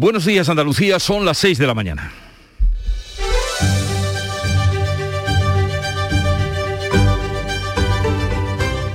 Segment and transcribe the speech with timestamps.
[0.00, 2.10] Buenos días Andalucía, son las 6 de la mañana.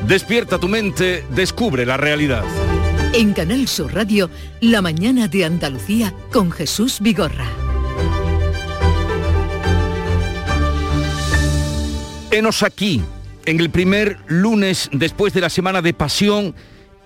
[0.07, 2.43] Despierta tu mente, descubre la realidad.
[3.13, 4.31] En Canal Sur Radio,
[4.61, 7.49] La mañana de Andalucía con Jesús Vigorra.
[12.31, 13.03] Enos aquí,
[13.45, 16.55] en el primer lunes después de la semana de pasión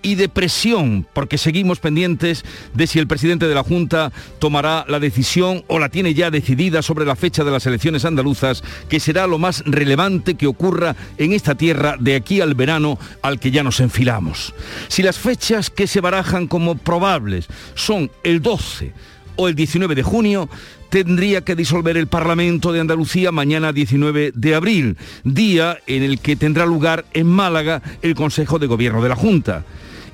[0.02, 2.44] y de presión, porque seguimos pendientes
[2.74, 6.82] de si el presidente de la Junta tomará la decisión o la tiene ya decidida
[6.82, 11.34] sobre la fecha de las elecciones andaluzas, que será lo más relevante que ocurra en
[11.34, 14.54] esta tierra de aquí al verano al que ya nos enfilamos.
[14.88, 18.94] Si las fechas que se barajan como probables son el 12
[19.36, 20.50] o el 19 de junio,
[20.90, 26.36] tendría que disolver el Parlamento de Andalucía mañana 19 de abril, día en el que
[26.36, 29.66] tendrá lugar en Málaga el Consejo de Gobierno de la Junta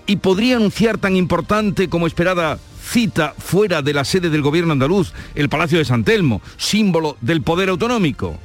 [0.07, 5.13] y podría anunciar tan importante como esperada cita fuera de la sede del gobierno andaluz,
[5.33, 8.37] el Palacio de San Telmo, símbolo del poder autonómico?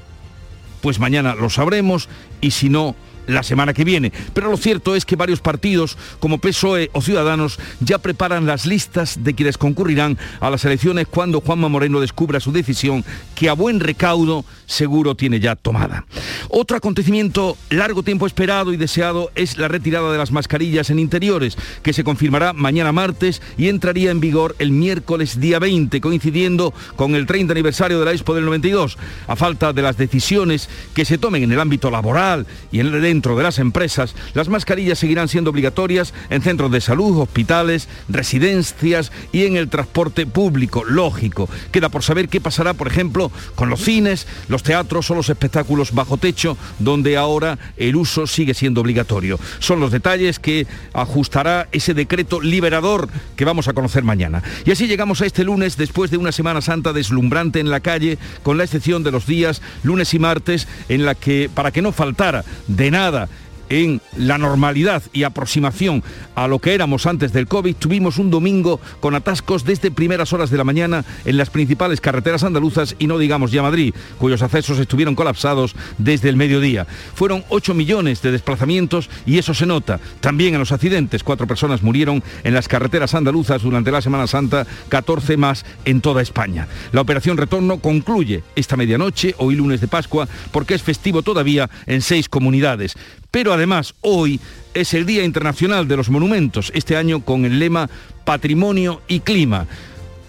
[0.81, 2.09] Pues mañana lo sabremos
[2.41, 2.97] y si no,
[3.35, 4.13] la semana que viene.
[4.35, 9.23] Pero lo cierto es que varios partidos, como PSOE o Ciudadanos, ya preparan las listas
[9.23, 13.81] de quienes concurrirán a las elecciones cuando Juanma Moreno descubra su decisión, que a buen
[13.81, 16.05] recaudo seguro tiene ya tomada.
[16.49, 21.57] Otro acontecimiento largo tiempo esperado y deseado es la retirada de las mascarillas en interiores,
[21.83, 27.15] que se confirmará mañana martes y entraría en vigor el miércoles día 20, coincidiendo con
[27.15, 28.99] el 30 aniversario de la Expo del 92.
[29.27, 32.93] A falta de las decisiones que se tomen en el ámbito laboral y en el
[33.21, 39.13] dentro de las empresas, las mascarillas seguirán siendo obligatorias en centros de salud, hospitales, residencias
[39.31, 41.47] y en el transporte público, lógico.
[41.71, 45.93] Queda por saber qué pasará, por ejemplo, con los cines, los teatros o los espectáculos
[45.93, 49.39] bajo techo, donde ahora el uso sigue siendo obligatorio.
[49.59, 54.43] Son los detalles que ajustará ese decreto liberador que vamos a conocer mañana.
[54.65, 58.17] Y así llegamos a este lunes después de una Semana Santa deslumbrante en la calle,
[58.43, 61.93] con la excepción de los días lunes y martes, en la que, para que no
[61.93, 63.29] faltara de nada, nada.
[63.71, 66.03] En la normalidad y aproximación
[66.35, 70.51] a lo que éramos antes del COVID, tuvimos un domingo con atascos desde primeras horas
[70.51, 74.79] de la mañana en las principales carreteras andaluzas y no digamos ya Madrid, cuyos accesos
[74.79, 76.87] estuvieron colapsados desde el mediodía.
[77.15, 80.01] Fueron 8 millones de desplazamientos y eso se nota.
[80.21, 84.67] También en los accidentes, cuatro personas murieron en las carreteras andaluzas durante la Semana Santa,
[84.89, 86.67] 14 más en toda España.
[86.93, 92.03] La operación Retorno concluye esta medianoche, hoy lunes de Pascua, porque es festivo todavía en
[92.03, 92.97] seis comunidades.
[93.31, 94.41] Pero además hoy
[94.75, 97.89] es el Día Internacional de los Monumentos, este año con el lema
[98.25, 99.67] Patrimonio y Clima.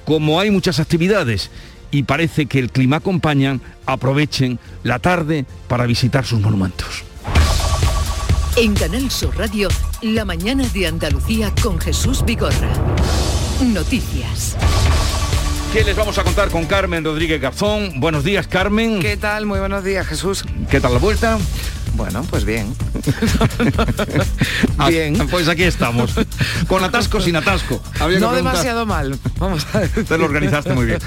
[0.06, 1.52] Como hay muchas actividades
[1.92, 7.04] y parece que el clima acompaña, aprovechen la tarde para visitar sus monumentos.
[8.56, 9.70] En Canal Sur Radio,
[10.02, 12.70] la mañana de Andalucía con Jesús Vigorra.
[13.62, 14.58] Noticias.
[15.72, 18.02] ¿Qué les vamos a contar con Carmen Rodríguez Garzón?
[18.02, 19.00] Buenos días, Carmen.
[19.00, 19.46] ¿Qué tal?
[19.46, 20.44] Muy buenos días, Jesús.
[20.70, 21.40] ¿Qué tal la vuelta?
[21.94, 22.74] Bueno, pues bien.
[24.88, 25.28] bien.
[25.30, 26.14] Pues aquí estamos.
[26.68, 27.82] Con atasco, sin atasco.
[28.20, 29.18] no demasiado mal.
[29.38, 31.00] Vamos a Te lo organizaste muy bien.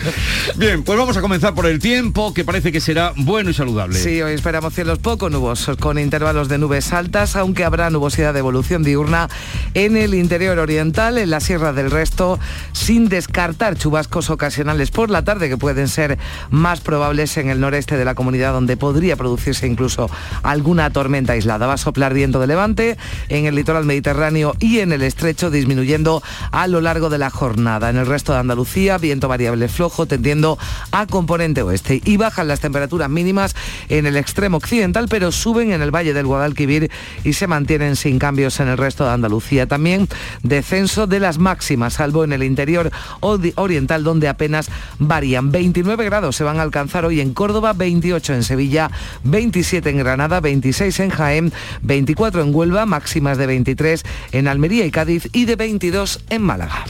[0.57, 3.99] Bien, pues vamos a comenzar por el tiempo, que parece que será bueno y saludable.
[3.99, 8.41] Sí, hoy esperamos cielos poco nubosos, con intervalos de nubes altas, aunque habrá nubosidad de
[8.41, 9.29] evolución diurna
[9.75, 12.39] en el interior oriental, en la Sierra del Resto,
[12.73, 16.19] sin descartar chubascos ocasionales por la tarde, que pueden ser
[16.51, 20.11] más probables en el noreste de la comunidad, donde podría producirse incluso
[20.43, 21.67] algún una tormenta aislada.
[21.67, 22.99] Va a soplar viento de levante
[23.29, 27.91] en el litoral mediterráneo y en el estrecho, disminuyendo a lo largo de la jornada.
[27.91, 30.59] En el resto de Andalucía, viento variable flojo tendiendo
[30.91, 32.03] a componente oeste.
[32.05, 33.55] Y bajan las temperaturas mínimas
[33.89, 36.91] en el extremo occidental, pero suben en el valle del Guadalquivir
[37.23, 39.67] y se mantienen sin cambios en el resto de Andalucía.
[39.67, 40.09] También
[40.43, 44.69] descenso de las máximas, salvo en el interior oriental, donde apenas
[44.99, 45.53] varían.
[45.53, 48.91] 29 grados se van a alcanzar hoy en Córdoba, 28 en Sevilla,
[49.23, 51.53] 27 en Granada, 28 26 en Jaén,
[51.83, 54.03] 24 en Huelva, máximas de 23
[54.33, 56.85] en Almería y Cádiz y de 22 en Málaga.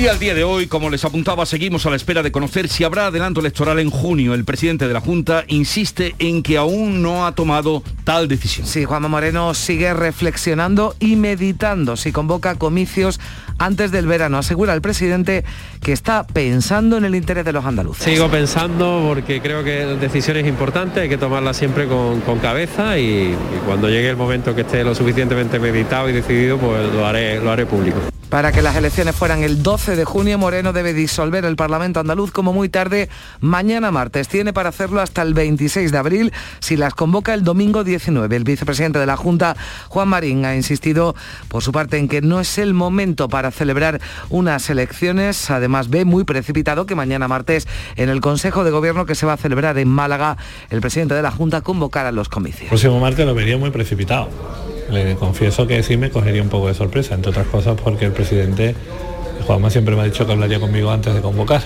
[0.00, 2.84] Y al día de hoy, como les apuntaba, seguimos a la espera de conocer si
[2.84, 4.32] habrá adelanto electoral en junio.
[4.32, 8.66] El presidente de la Junta insiste en que aún no ha tomado tal decisión.
[8.66, 13.20] Sí, Juanma Moreno sigue reflexionando y meditando si convoca comicios
[13.58, 14.38] antes del verano.
[14.38, 15.44] Asegura el presidente
[15.82, 18.02] que está pensando en el interés de los andaluces.
[18.02, 23.36] Sigo pensando porque creo que decisiones importantes hay que tomarlas siempre con, cabeza y, y,
[23.66, 27.50] cuando llegue el momento que esté lo suficientemente meditado y decidido, pues lo haré, lo
[27.50, 28.00] haré público.
[28.30, 32.30] Para que las elecciones fueran el 12 de junio, Moreno debe disolver el Parlamento andaluz
[32.30, 33.08] como muy tarde
[33.40, 34.28] mañana martes.
[34.28, 38.36] Tiene para hacerlo hasta el 26 de abril si las convoca el domingo 19.
[38.36, 39.56] El vicepresidente de la Junta,
[39.88, 41.16] Juan Marín, ha insistido
[41.48, 45.50] por su parte en que no es el momento para celebrar unas elecciones.
[45.50, 47.66] Además, ve muy precipitado que mañana martes
[47.96, 50.36] en el Consejo de Gobierno que se va a celebrar en Málaga,
[50.70, 52.62] el presidente de la Junta convocará los comicios.
[52.62, 54.28] El próximo martes lo vería muy precipitado
[54.90, 58.12] le confieso que sí me cogería un poco de sorpresa, entre otras cosas porque el
[58.20, 58.74] presidente
[59.46, 61.62] Juanma siempre me ha dicho que hablaría conmigo antes de convocar.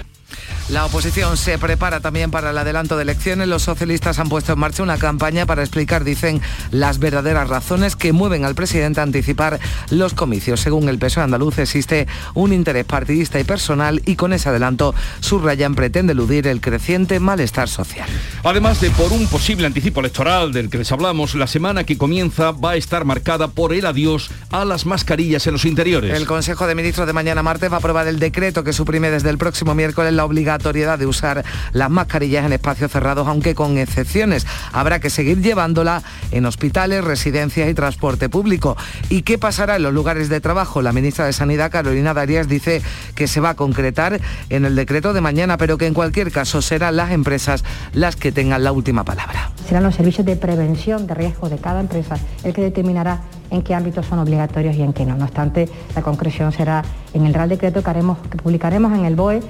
[0.71, 3.49] La oposición se prepara también para el adelanto de elecciones.
[3.49, 6.41] Los socialistas han puesto en marcha una campaña para explicar, dicen,
[6.71, 10.61] las verdaderas razones que mueven al presidente a anticipar los comicios.
[10.61, 15.75] Según el PSOE andaluz existe un interés partidista y personal y con ese adelanto subrayan
[15.75, 18.09] pretende eludir el creciente malestar social.
[18.43, 22.53] Además de por un posible anticipo electoral del que les hablamos, la semana que comienza
[22.53, 26.17] va a estar marcada por el adiós a las mascarillas en los interiores.
[26.17, 29.29] El Consejo de Ministros de mañana martes va a aprobar el decreto que suprime desde
[29.29, 33.77] el próximo miércoles la obligación obligatoriedad de usar las mascarillas en espacios cerrados, aunque con
[33.77, 34.47] excepciones.
[34.73, 38.77] Habrá que seguir llevándola en hospitales, residencias y transporte público.
[39.09, 40.81] ¿Y qué pasará en los lugares de trabajo?
[40.83, 42.83] La ministra de Sanidad, Carolina Darias, dice
[43.15, 46.63] que se va a concretar en el decreto de mañana, pero que en cualquier caso
[46.63, 49.51] serán las empresas las que tengan la última palabra.
[49.67, 53.75] Serán los servicios de prevención de riesgo de cada empresa el que determinará en qué
[53.75, 55.17] ámbitos son obligatorios y en qué no.
[55.17, 59.17] No obstante, la concreción será en el Real Decreto que, haremos, que publicaremos en el
[59.17, 59.43] BOE.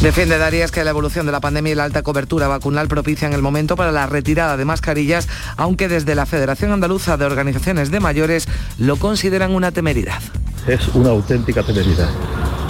[0.00, 3.42] Defiende Darías que la evolución de la pandemia y la alta cobertura vacunal propician el
[3.42, 5.28] momento para la retirada de mascarillas,
[5.58, 8.48] aunque desde la Federación Andaluza de Organizaciones de Mayores
[8.78, 10.22] lo consideran una temeridad.
[10.66, 12.08] Es una auténtica temeridad.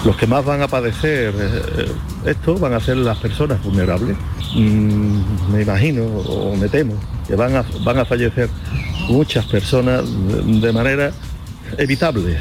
[0.04, 1.92] Los que más van a padecer eh,
[2.24, 4.16] esto van a ser las personas vulnerables.
[4.56, 6.94] Mm, me imagino o me temo
[7.28, 8.48] que van a, van a fallecer
[9.08, 11.12] muchas personas de manera
[11.78, 12.38] evitable.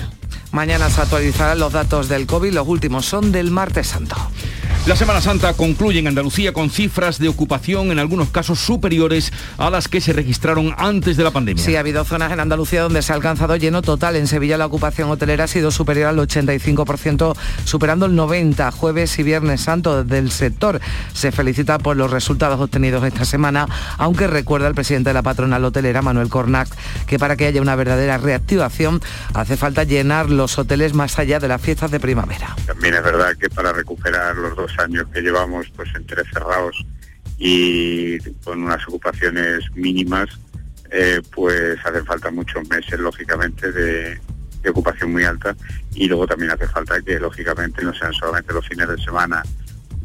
[0.51, 4.15] Mañana se actualizarán los datos del COVID, los últimos son del martes santo.
[4.85, 9.69] La Semana Santa concluye en Andalucía con cifras de ocupación en algunos casos superiores a
[9.69, 11.63] las que se registraron antes de la pandemia.
[11.63, 14.15] Sí, ha habido zonas en Andalucía donde se ha alcanzado lleno total.
[14.15, 17.35] En Sevilla la ocupación hotelera ha sido superior al 85%,
[17.65, 20.81] superando el 90% jueves y viernes santo del sector.
[21.13, 23.67] Se felicita por los resultados obtenidos esta semana,
[23.99, 26.67] aunque recuerda el presidente de la patronal hotelera, Manuel Cornac,
[27.05, 29.01] que para que haya una verdadera reactivación
[29.35, 32.55] hace falta llenar los hoteles más allá de las fiestas de primavera.
[32.65, 36.77] También es verdad que para recuperar los dos años que llevamos pues entre cerrados
[37.37, 40.29] y con unas ocupaciones mínimas,
[40.91, 44.17] eh, pues hacen falta muchos meses, lógicamente, de,
[44.61, 45.53] de ocupación muy alta
[45.93, 49.43] y luego también hace falta que, lógicamente, no sean solamente los fines de semana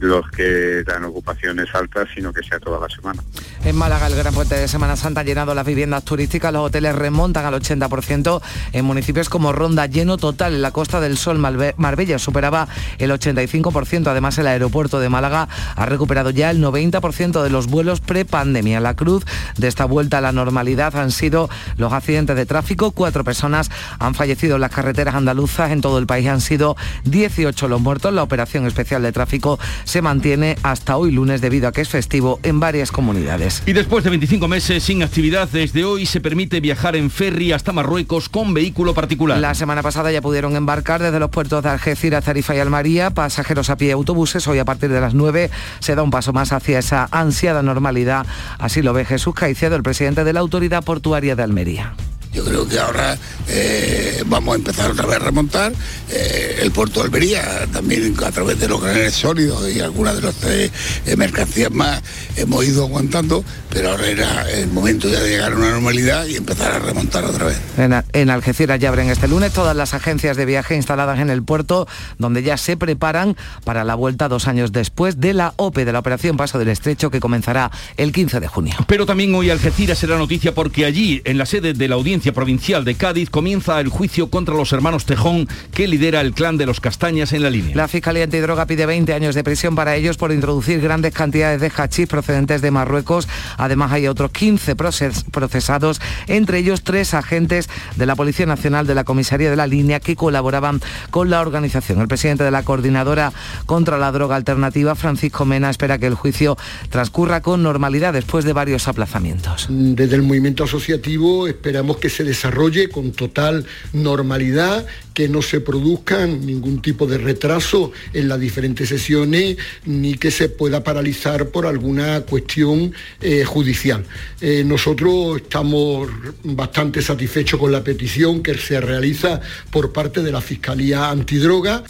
[0.00, 3.22] los que dan ocupaciones altas, sino que sea toda la semana.
[3.64, 6.94] En Málaga, el gran puente de Semana Santa ha llenado las viviendas turísticas, los hoteles
[6.94, 8.42] remontan al 80%,
[8.72, 11.38] en municipios como Ronda lleno total, en la Costa del Sol.
[11.38, 12.68] Marbella superaba
[12.98, 18.00] el 85%, además el aeropuerto de Málaga ha recuperado ya el 90% de los vuelos
[18.00, 18.80] prepandemia.
[18.80, 19.24] La cruz
[19.56, 24.14] de esta vuelta a la normalidad han sido los accidentes de tráfico, cuatro personas han
[24.14, 26.28] fallecido en las carreteras andaluzas, en todo el país.
[26.28, 31.40] Han sido 18 los muertos, la operación especial de tráfico se mantiene hasta hoy lunes
[31.40, 33.62] debido a que es festivo en varias comunidades.
[33.66, 37.72] Y después de 25 meses sin actividad, desde hoy se permite viajar en ferry hasta
[37.72, 39.38] Marruecos con vehículo particular.
[39.38, 43.70] La semana pasada ya pudieron embarcar desde los puertos de Algeciras, Tarifa y Almaría, pasajeros
[43.70, 44.46] a pie y autobuses.
[44.48, 45.50] Hoy a partir de las 9
[45.80, 48.26] se da un paso más hacia esa ansiada normalidad.
[48.58, 51.94] Así lo ve Jesús Caicedo, el presidente de la Autoridad Portuaria de Almería.
[52.34, 53.16] Yo creo que ahora
[53.48, 55.72] eh, vamos a empezar otra vez a remontar.
[56.10, 60.22] Eh, el puerto de Almería también a través de los graneles sólidos y algunas de
[60.22, 60.70] las eh,
[61.16, 62.02] mercancías más
[62.36, 66.72] hemos ido aguantando, pero ahora era el momento de llegar a una normalidad y empezar
[66.72, 67.58] a remontar otra vez.
[67.76, 71.42] En, en Algeciras ya abren este lunes todas las agencias de viaje instaladas en el
[71.42, 71.86] puerto,
[72.18, 76.00] donde ya se preparan para la vuelta dos años después de la OPE, de la
[76.00, 78.74] Operación Paso del Estrecho, que comenzará el 15 de junio.
[78.86, 82.84] Pero también hoy Algeciras será noticia porque allí, en la sede de la audiencia, Provincial
[82.84, 86.80] de Cádiz comienza el juicio contra los hermanos Tejón que lidera el clan de los
[86.80, 87.76] Castañas en la línea.
[87.76, 91.70] La Fiscalía Antidroga pide 20 años de prisión para ellos por introducir grandes cantidades de
[91.70, 93.28] hachís procedentes de Marruecos.
[93.58, 99.04] Además hay otros 15 procesados, entre ellos tres agentes de la Policía Nacional de la
[99.04, 102.00] Comisaría de la Línea que colaboraban con la organización.
[102.00, 103.32] El presidente de la Coordinadora
[103.66, 106.56] contra la Droga Alternativa, Francisco Mena, espera que el juicio
[106.90, 109.66] transcurra con normalidad después de varios aplazamientos.
[109.68, 116.26] Desde el movimiento asociativo esperamos que se desarrolle con total normalidad, que no se produzca
[116.26, 119.56] ningún tipo de retraso en las diferentes sesiones
[119.86, 124.04] ni que se pueda paralizar por alguna cuestión eh, judicial.
[124.40, 126.08] Eh, nosotros estamos
[126.42, 129.40] bastante satisfechos con la petición que se realiza
[129.70, 131.84] por parte de la Fiscalía Antidroga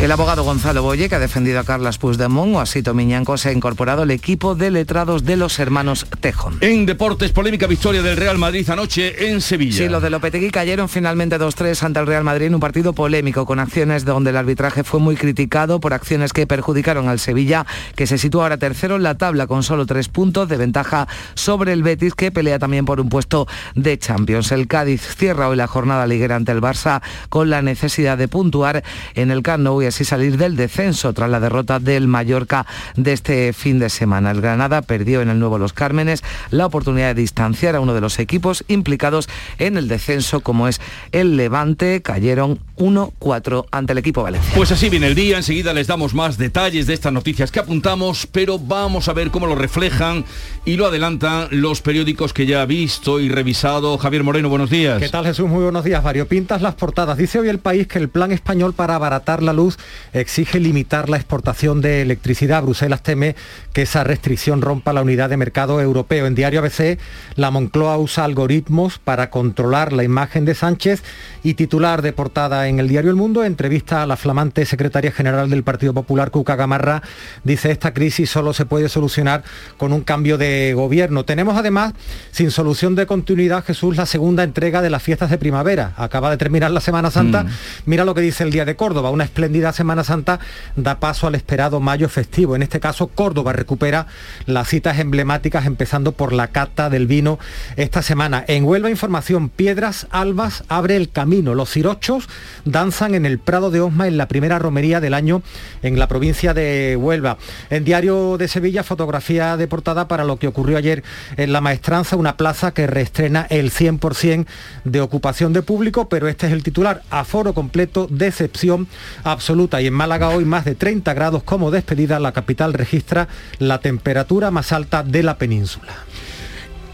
[0.00, 3.48] el abogado Gonzalo Boye, que ha defendido a Carlas Puigdemont o a Sito Miñanco, se
[3.48, 6.58] ha incorporado al equipo de letrados de los hermanos Tejón.
[6.60, 9.76] En deportes, polémica victoria del Real Madrid anoche en Sevilla.
[9.76, 13.46] Sí, los de Lopetegui cayeron finalmente 2-3 ante el Real Madrid en un partido polémico,
[13.46, 18.06] con acciones donde el arbitraje fue muy criticado por acciones que perjudicaron al Sevilla, que
[18.06, 21.82] se sitúa ahora tercero en la tabla con solo tres puntos de ventaja sobre el
[21.82, 24.52] Betis, que pelea también por un puesto de Champions.
[24.52, 28.84] El Cádiz cierra hoy la jornada liguera ante el Barça con la necesidad de puntuar
[29.14, 33.52] en el Nou y así salir del descenso tras la derrota del Mallorca de este
[33.52, 34.32] fin de semana.
[34.32, 38.00] El Granada perdió en el Nuevo Los Cármenes la oportunidad de distanciar a uno de
[38.00, 40.80] los equipos implicados en el descenso como es
[41.12, 42.02] el Levante.
[42.02, 44.52] Cayeron 1-4 ante el equipo Valencia.
[44.56, 48.26] Pues así viene el día, enseguida les damos más detalles de estas noticias que apuntamos,
[48.26, 50.24] pero vamos a ver cómo lo reflejan
[50.64, 53.96] y lo adelantan los periódicos que ya ha visto y revisado.
[53.98, 54.98] Javier Moreno, buenos días.
[54.98, 55.48] ¿Qué tal Jesús?
[55.48, 56.02] Muy buenos días.
[56.28, 57.18] Pintas las portadas.
[57.18, 59.78] Dice hoy el país que el plan español para abaratar la luz
[60.12, 62.62] exige limitar la exportación de electricidad.
[62.62, 63.36] Bruselas teme
[63.72, 66.26] que esa restricción rompa la unidad de mercado europeo.
[66.26, 66.98] En Diario ABC,
[67.34, 71.02] la Moncloa usa algoritmos para controlar la imagen de Sánchez
[71.42, 75.50] y titular de portada en el diario El Mundo, entrevista a la flamante secretaria general
[75.50, 77.02] del Partido Popular, Cuca Gamarra,
[77.44, 79.44] dice esta crisis solo se puede solucionar
[79.76, 81.24] con un cambio de gobierno.
[81.24, 81.94] Tenemos además,
[82.30, 85.92] sin solución de continuidad, Jesús, la segunda entrega de las fiestas de primavera.
[85.96, 87.44] Acaba de terminar la Semana Santa.
[87.44, 87.48] Mm.
[87.86, 90.40] Mira lo que dice el Día de Córdoba, una espléndida Semana Santa
[90.74, 92.56] da paso al esperado mayo festivo.
[92.56, 94.06] En este caso, Córdoba recupera
[94.46, 97.38] las citas emblemáticas, empezando por la cata del vino
[97.76, 98.44] esta semana.
[98.48, 101.54] En Huelva Información, Piedras Albas abre el camino.
[101.54, 102.28] Los cirochos
[102.64, 105.42] danzan en el Prado de Osma en la primera romería del año
[105.82, 107.38] en la provincia de Huelva.
[107.70, 111.02] En Diario de Sevilla, fotografía de portada para lo que ocurrió ayer
[111.36, 114.46] en La Maestranza, una plaza que reestrena el 100%
[114.84, 118.88] de ocupación de público, pero este es el titular, aforo completo, decepción
[119.24, 119.80] absoluta.
[119.80, 124.50] Y en Málaga hoy más de 30 grados como despedida, la capital registra la temperatura
[124.50, 125.92] más alta de la península.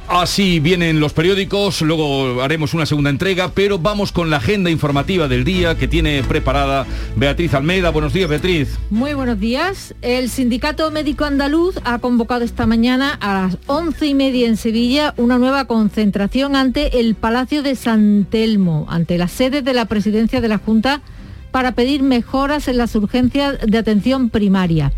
[0.08, 5.26] Así vienen los periódicos, luego haremos una segunda entrega, pero vamos con la agenda informativa
[5.26, 6.84] del día que tiene preparada
[7.16, 7.88] Beatriz Almeida.
[7.88, 8.76] Buenos días, Beatriz.
[8.90, 9.94] Muy buenos días.
[10.02, 15.14] El Sindicato Médico Andaluz ha convocado esta mañana a las once y media en Sevilla
[15.16, 20.42] una nueva concentración ante el Palacio de San Telmo, ante la sede de la presidencia
[20.42, 21.00] de la Junta,
[21.52, 24.92] para pedir mejoras en las urgencias de atención primaria.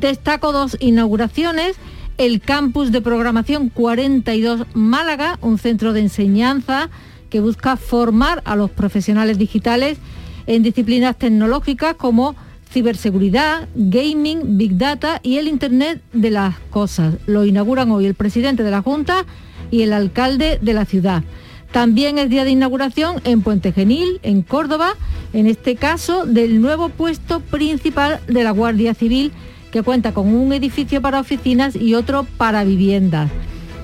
[0.00, 1.76] Destaco dos inauguraciones
[2.18, 6.90] el campus de programación 42 Málaga, un centro de enseñanza
[7.30, 9.98] que busca formar a los profesionales digitales
[10.46, 12.36] en disciplinas tecnológicas como
[12.70, 17.14] ciberseguridad, gaming, big data y el Internet de las cosas.
[17.26, 19.24] Lo inauguran hoy el presidente de la Junta
[19.70, 21.22] y el alcalde de la ciudad.
[21.72, 24.94] También es día de inauguración en Puente Genil, en Córdoba,
[25.32, 29.32] en este caso del nuevo puesto principal de la Guardia Civil
[29.72, 33.30] que cuenta con un edificio para oficinas y otro para viviendas.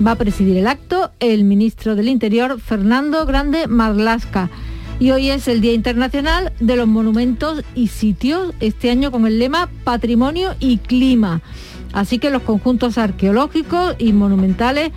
[0.05, 4.51] Va a presidir el acto el ministro del Interior, Fernando Grande Marlasca.
[4.99, 9.39] Y hoy es el Día Internacional de los Monumentos y Sitios, este año con el
[9.39, 11.41] lema Patrimonio y Clima.
[11.91, 14.91] Así que los conjuntos arqueológicos y monumentales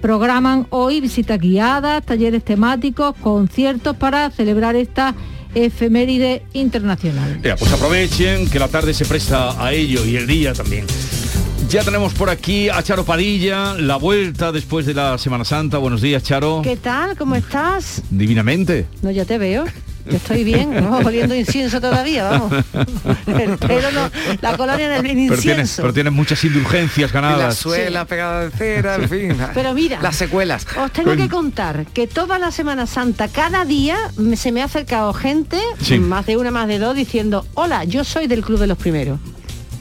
[0.00, 5.14] programan hoy visitas guiadas, talleres temáticos, conciertos para celebrar esta
[5.54, 7.40] efeméride internacional.
[7.42, 10.86] pues aprovechen que la tarde se presta a ello y el día también.
[11.68, 15.76] Ya tenemos por aquí a Charo Padilla, la vuelta después de la Semana Santa.
[15.76, 16.62] Buenos días, Charo.
[16.62, 17.16] ¿Qué tal?
[17.16, 18.02] ¿Cómo estás?
[18.10, 18.86] Divinamente.
[19.02, 19.66] No, ya te veo
[20.16, 20.98] estoy bien, ¿no?
[20.98, 22.52] oliendo incienso todavía, vamos.
[23.66, 24.10] Pero no,
[24.40, 25.34] la colonia del incienso.
[25.34, 27.38] Pero tienes, pero tienes muchas indulgencias ganadas.
[27.38, 29.36] la suela pegada de cera, en fin.
[29.54, 30.66] Pero mira, las secuelas.
[30.76, 33.96] Os tengo que contar que toda la Semana Santa, cada día
[34.36, 35.60] se me ha acercado gente,
[36.00, 39.18] más de una, más de dos, diciendo, hola, yo soy del Club de los Primeros.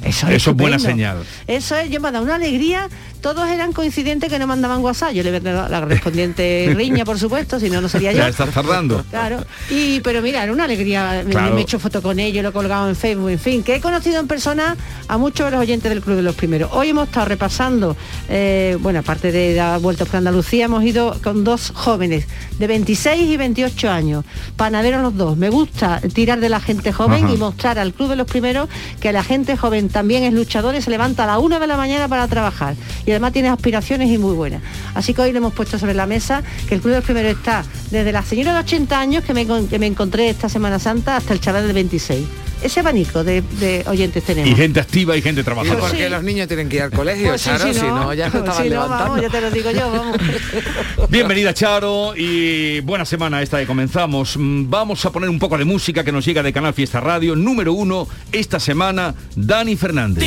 [0.03, 1.23] Eso es, buena señal.
[1.47, 2.87] Eso es, yo me ha dado una alegría
[3.21, 5.11] todos eran coincidentes que no mandaban WhatsApp.
[5.11, 8.19] Yo le a la correspondiente riña, por supuesto, si no, no sería yo.
[8.19, 9.03] Ya estás tardando.
[9.09, 9.43] Claro.
[9.69, 11.23] Y, pero mira, era una alegría.
[11.25, 13.81] Me, he hecho foto con ellos, lo he colgado en Facebook, en fin, que he
[13.81, 14.75] conocido en persona
[15.07, 16.71] a muchos de los oyentes del Club de los Primeros.
[16.73, 17.95] Hoy hemos estado repasando,
[18.29, 22.25] eh, bueno, aparte de la vuelta por Andalucía, hemos ido con dos jóvenes
[22.59, 25.37] de 26 y 28 años, panaderos los dos.
[25.37, 28.69] Me gusta tirar de la gente joven y mostrar al Club de los Primeros
[28.99, 31.77] que la gente joven también es luchador y se levanta a la una de la
[31.77, 32.75] mañana para trabajar.
[33.05, 34.61] Y además tiene aspiraciones y muy buenas.
[34.93, 37.31] Así que hoy le hemos puesto sobre la mesa que el Club de los Primeros
[37.31, 41.17] está desde la señora de 80 años que me, que me encontré esta Semana Santa
[41.17, 42.25] hasta el chaval de 26
[42.61, 44.49] ese abanico de, oyentes tenemos.
[44.49, 45.79] Y gente activa y gente trabajadora.
[45.79, 48.69] porque los niños tienen que ir al colegio, pues Charo, si no, ya se estaban
[48.69, 49.21] levantando.
[49.21, 50.17] ya te lo digo yo, vamos.
[51.09, 54.37] Bienvenida, Charo, y buena semana esta que comenzamos.
[54.37, 57.35] Mm, vamos a poner un poco de música que nos llega de Canal Fiesta Radio.
[57.35, 60.23] Número uno, esta semana, Dani Fernández.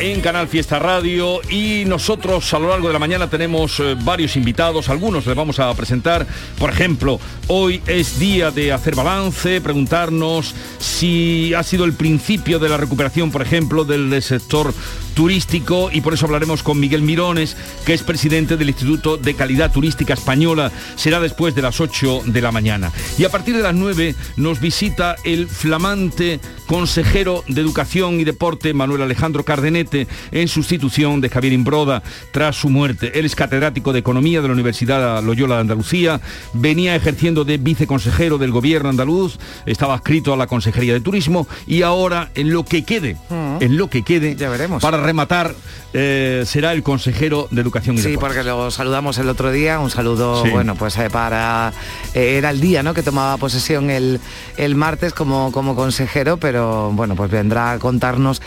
[0.00, 4.34] En Canal Fiesta Radio y nosotros a lo largo de la mañana tenemos eh, varios
[4.34, 6.26] invitados, algunos les vamos a presentar.
[6.58, 12.68] Por ejemplo, hoy es día de hacer balance, preguntarnos si ha sido el principio de
[12.68, 14.74] la recuperación, por ejemplo, del sector
[15.12, 19.72] turístico y por eso hablaremos con Miguel Mirones, que es presidente del Instituto de Calidad
[19.72, 20.72] Turística Española.
[20.96, 22.92] Será después de las 8 de la mañana.
[23.18, 28.72] Y a partir de las 9 nos visita el flamante consejero de Educación y Deporte,
[28.72, 32.02] Manuel Alejandro Cardenete, en sustitución de Javier Imbroda
[32.32, 33.18] tras su muerte.
[33.18, 36.20] Él es catedrático de Economía de la Universidad Loyola de Andalucía,
[36.54, 41.82] venía ejerciendo de viceconsejero del gobierno andaluz, estaba adscrito a la Consejería de Turismo y
[41.82, 43.56] ahora en lo que quede, mm.
[43.60, 44.82] en lo que quede, ya veremos.
[44.82, 45.54] para rematar,
[45.92, 49.90] eh, será el consejero de Educación y sí, porque lo saludamos el otro día, un
[49.90, 51.72] saludo, bueno, pues eh, para...
[52.14, 54.20] Eh, era el día, ¿no?, que tomaba posesión el,
[54.56, 58.40] el martes como, como consejero, pero bueno, pues vendrá a contarnos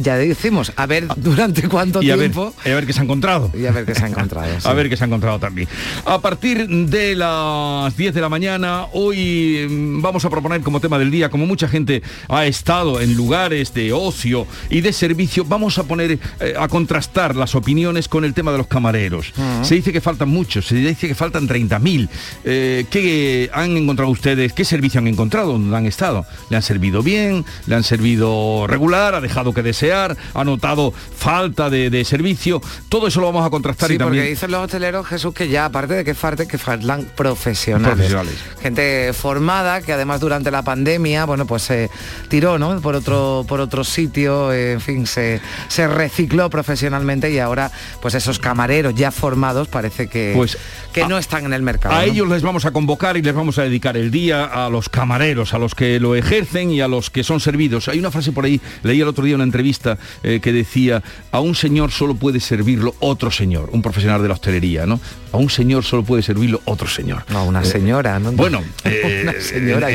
[0.00, 2.54] ya decimos, a ver durante cuánto tiempo.
[2.60, 3.50] A ver, a ver qué se ha encontrado.
[3.54, 4.48] Y a ver qué se ha encontrado.
[4.64, 5.68] A ver qué se ha encontrado también.
[6.04, 10.98] A partir de las 10 de la mañana, hoy mm, vamos a proponer como tema
[10.98, 15.78] del día, como mucha gente ha estado en lugares de ocio y de servicio, vamos
[15.78, 19.32] a poner eh, a contrastar las opiniones con el tema de los camareros.
[19.62, 22.08] Se dice que faltan muchos, se dice que faltan 30.000.
[22.44, 24.52] Eh, ¿Qué han encontrado ustedes?
[24.52, 26.26] ¿Qué servicio han encontrado donde han estado?
[26.48, 27.44] ¿Le han servido bien?
[27.66, 29.14] ¿Le han servido regular?
[29.14, 33.98] ¿Ha dejado que ha notado falta de, servicio, todo eso lo vamos a contrastar y
[33.98, 34.22] también.
[34.22, 38.14] porque dicen los hosteleros, Jesús, que ya aparte de que falten, que faltan profesionales.
[38.62, 41.90] Gente formada que además durante la pandemia, bueno, pues se
[42.28, 42.80] tiró, ¿no?
[42.80, 47.70] Por otro, por otro sitio, en fin, se, se recicló profesionalmente y ahora,
[48.00, 50.58] pues esos camareros ya formados parece que, pues,
[50.92, 51.94] que no están en el mercado.
[51.94, 54.88] A ellos les vamos a convocar y les vamos a dedicar el día a los
[54.88, 57.88] camareros, a los que lo ejercen y a los que son servidos.
[57.88, 59.79] Hay una frase por ahí, leí el otro día una entrevista
[60.22, 64.34] eh, que decía, a un señor solo puede servirlo otro señor, un profesional de la
[64.34, 65.00] hostelería, ¿no?
[65.32, 67.24] A un señor solo puede servirlo otro señor.
[67.28, 68.32] No, una eh, señora, ¿no?
[68.32, 69.88] Bueno, una eh, señora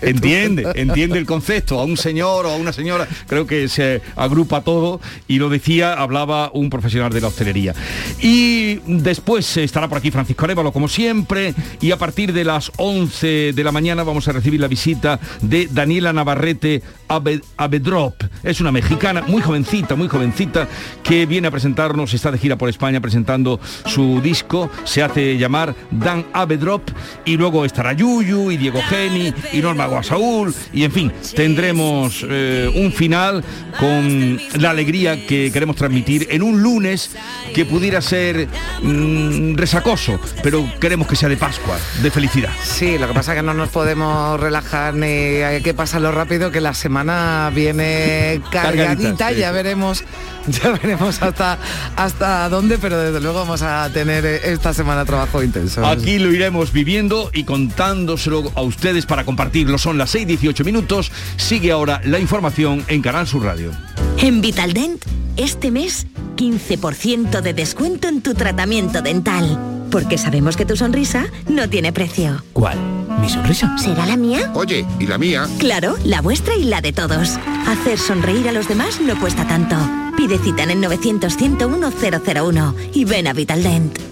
[0.00, 4.62] entiende, entiende el concepto, a un señor o a una señora, creo que se agrupa
[4.62, 7.74] todo y lo decía, hablaba un profesional de la hostelería.
[8.20, 13.52] Y después estará por aquí Francisco Arévalo, como siempre, y a partir de las 11
[13.52, 16.82] de la mañana vamos a recibir la visita de Daniela Navarrete
[17.56, 18.22] Abedrop.
[18.42, 20.68] Es una mexicana muy jovencita, muy jovencita,
[21.02, 25.74] que viene a presentarnos, está de gira por España presentando su disco, se hace llamar
[25.90, 26.82] Dan Avedrop,
[27.24, 32.70] y luego estará Yuyu y Diego Geni y Norma Guasaúl, y en fin, tendremos eh,
[32.74, 33.44] un final
[33.78, 37.10] con la alegría que queremos transmitir en un lunes
[37.54, 38.48] que pudiera ser
[38.82, 42.50] mm, resacoso, pero queremos que sea de Pascua, de felicidad.
[42.62, 46.50] Sí, lo que pasa es que no nos podemos relajar ni hay que pasarlo rápido,
[46.50, 50.04] que la semana viene cargadita ya veremos,
[50.46, 51.58] ya veremos hasta,
[51.96, 55.84] hasta dónde, pero desde luego vamos a tener esta semana trabajo intenso.
[55.84, 59.78] Aquí lo iremos viviendo y contándoselo a ustedes para compartirlo.
[59.78, 61.10] Son las 6.18 minutos.
[61.36, 63.72] Sigue ahora la información en Canal Sur Radio.
[64.18, 65.02] En Vitaldent,
[65.36, 69.58] este mes, 15% de descuento en tu tratamiento dental.
[69.90, 72.42] Porque sabemos que tu sonrisa no tiene precio.
[72.52, 72.78] ¿Cuál?
[73.20, 73.76] ¿Mi sonrisa?
[73.78, 74.50] ¿Será la mía?
[74.54, 75.46] Oye, ¿y la mía?
[75.58, 77.38] Claro, la vuestra y la de todos.
[77.66, 79.76] Hacer sonreír a los demás no cuesta tanto.
[80.16, 81.92] Pide cita en el 900 101
[82.24, 84.11] 001 y ven a Vitaldent.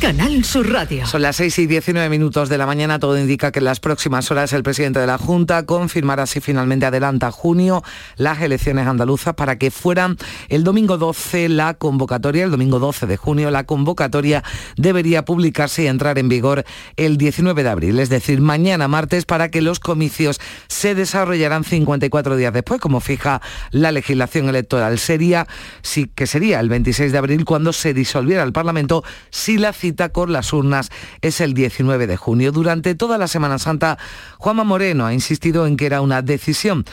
[0.00, 1.06] Canal Sur Radio.
[1.06, 2.98] Son las 6 y 19 minutos de la mañana.
[2.98, 6.86] Todo indica que en las próximas horas el presidente de la Junta confirmará si finalmente
[6.86, 7.82] adelanta junio
[8.16, 10.16] las elecciones andaluzas para que fueran
[10.48, 14.42] el domingo 12 la convocatoria, el domingo 12 de junio la convocatoria
[14.78, 16.64] debería publicarse y entrar en vigor
[16.96, 22.36] el 19 de abril, es decir, mañana martes para que los comicios se desarrollarán 54
[22.36, 24.98] días después, como fija la legislación electoral.
[24.98, 25.46] Sería,
[25.82, 29.74] sí, que sería el 26 de abril cuando se disolviera el Parlamento si la
[30.12, 32.52] con las urnas es el 19 de junio.
[32.52, 33.98] Durante toda la Semana Santa,
[34.38, 36.84] Juanma Moreno ha insistido en que era una decisión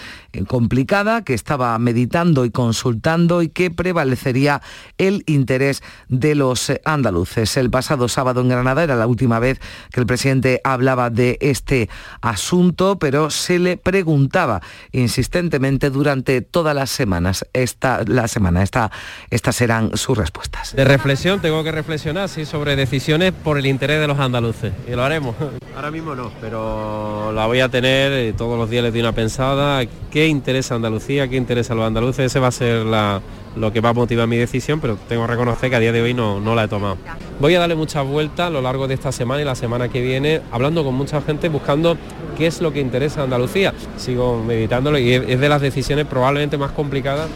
[0.47, 4.61] complicada, que estaba meditando y consultando y que prevalecería
[4.97, 7.57] el interés de los andaluces.
[7.57, 9.59] El pasado sábado en Granada era la última vez
[9.91, 11.89] que el presidente hablaba de este
[12.21, 17.45] asunto, pero se le preguntaba insistentemente durante todas las semanas.
[17.53, 18.91] Esta, la semana, esta,
[19.29, 20.75] estas serán sus respuestas.
[20.75, 24.71] De reflexión, tengo que reflexionar sí, sobre decisiones por el interés de los andaluces.
[24.87, 25.35] Y lo haremos.
[25.75, 29.85] Ahora mismo no, pero la voy a tener todos los días les doy una pensada.
[30.09, 31.27] ¿Qué interesa Andalucía?
[31.27, 32.27] ¿Qué interesa a los andaluces?
[32.27, 35.69] Ese va a ser lo que va a motivar mi decisión, pero tengo que reconocer
[35.69, 36.97] que a día de hoy no, la he tomado.
[37.41, 40.01] Voy a darle muchas vueltas a lo largo de esta semana y la semana que
[40.01, 41.97] viene, hablando con mucha gente, buscando
[42.37, 43.73] qué es lo que interesa Andalucía.
[43.97, 47.27] Sigo meditándolo y es de las decisiones probablemente más complicadas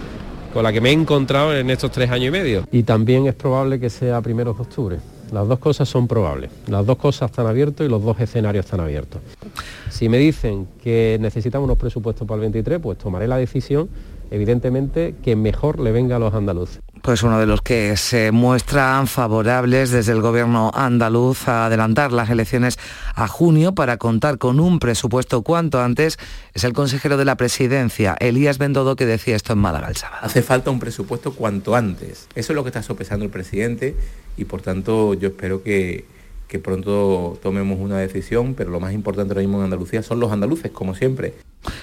[0.53, 2.63] con la que me he encontrado en estos tres años y medio.
[2.71, 4.99] Y también es probable que sea primeros de octubre.
[5.31, 6.51] Las dos cosas son probables.
[6.67, 9.21] Las dos cosas están abiertos y los dos escenarios están abiertos.
[9.89, 13.89] Si me dicen que necesitamos unos presupuestos para el 23, pues tomaré la decisión,
[14.29, 19.07] evidentemente, que mejor le venga a los andaluces pues uno de los que se muestran
[19.07, 22.77] favorables desde el gobierno andaluz a adelantar las elecciones
[23.15, 26.19] a junio para contar con un presupuesto cuanto antes
[26.53, 30.19] es el consejero de la presidencia, Elías Bendodo, que decía esto en Málaga el sábado.
[30.23, 32.27] Hace falta un presupuesto cuanto antes.
[32.35, 33.95] Eso es lo que está sopesando el presidente
[34.37, 36.05] y por tanto yo espero que,
[36.47, 40.31] que pronto tomemos una decisión, pero lo más importante ahora mismo en Andalucía son los
[40.31, 41.33] andaluces, como siempre.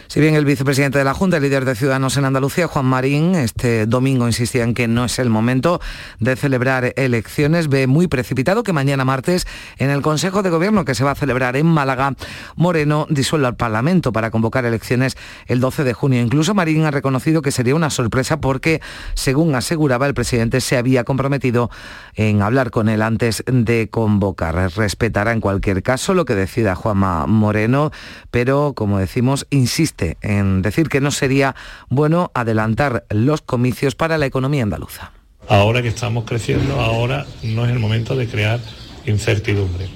[0.09, 3.35] Si bien el vicepresidente de la Junta, el líder de Ciudadanos en Andalucía, Juan Marín,
[3.35, 5.81] este domingo insistía en que no es el momento
[6.19, 10.95] de celebrar elecciones, ve muy precipitado que mañana martes, en el Consejo de Gobierno que
[10.95, 12.14] se va a celebrar en Málaga,
[12.57, 16.21] Moreno disuelva el Parlamento para convocar elecciones el 12 de junio.
[16.23, 18.81] Incluso Marín ha reconocido que sería una sorpresa porque,
[19.14, 21.71] según aseguraba el presidente, se había comprometido
[22.14, 24.73] en hablar con él antes de convocar.
[24.77, 27.91] Respetará en cualquier caso lo que decida Juanma Moreno,
[28.31, 31.54] pero, como decimos, insiste en decir que no sería
[31.90, 35.12] bueno adelantar los comicios para la economía andaluza.
[35.46, 38.61] Ahora que estamos creciendo, ahora no es el momento de crear
[39.04, 39.88] incertidumbre.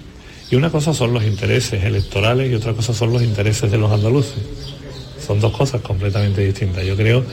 [0.51, 3.91] Y una cosa son los intereses electorales y otra cosa son los intereses de los
[3.91, 4.43] andaluces.
[5.27, 6.85] Son dos cosas completamente distintas.
[6.85, 7.25] Yo creo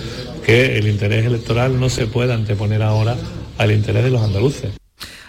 [0.45, 3.17] que el interés electoral no se puede anteponer ahora
[3.57, 4.71] al interés de los andaluces.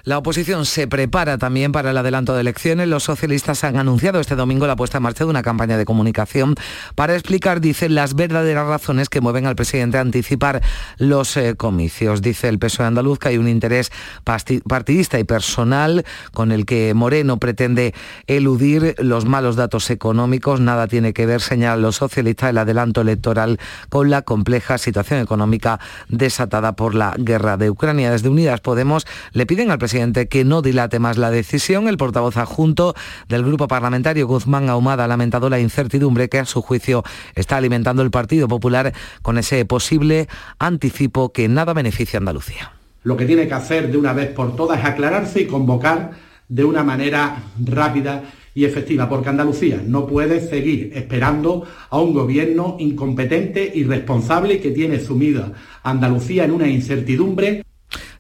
[0.05, 2.89] La oposición se prepara también para el adelanto de elecciones.
[2.89, 6.55] Los socialistas han anunciado este domingo la puesta en marcha de una campaña de comunicación
[6.95, 10.63] para explicar, dicen, las verdaderas razones que mueven al presidente a anticipar
[10.97, 12.23] los eh, comicios.
[12.23, 13.93] Dice el PSOE andaluz que hay un interés
[14.25, 17.95] partidista y personal con el que Moreno pretende
[18.27, 20.61] eludir los malos datos económicos.
[20.61, 23.59] Nada tiene que ver, señalan los socialistas, el adelanto electoral
[23.91, 28.11] con la compleja situación económica desatada por la guerra de Ucrania.
[28.11, 31.89] Desde Unidas Podemos le piden al presidente presidente que no dilate más la decisión.
[31.89, 32.95] El portavoz adjunto
[33.29, 37.03] del grupo parlamentario Guzmán Ahumada ha lamentado la incertidumbre que a su juicio
[37.35, 40.29] está alimentando el Partido Popular con ese posible
[40.61, 42.71] anticipo que nada beneficia a Andalucía.
[43.03, 46.13] Lo que tiene que hacer de una vez por todas es aclararse y convocar
[46.49, 48.23] de una manera rápida
[48.55, 55.01] y efectiva, porque Andalucía no puede seguir esperando a un gobierno incompetente, irresponsable que tiene
[55.01, 55.51] sumida
[55.83, 57.65] a Andalucía en una incertidumbre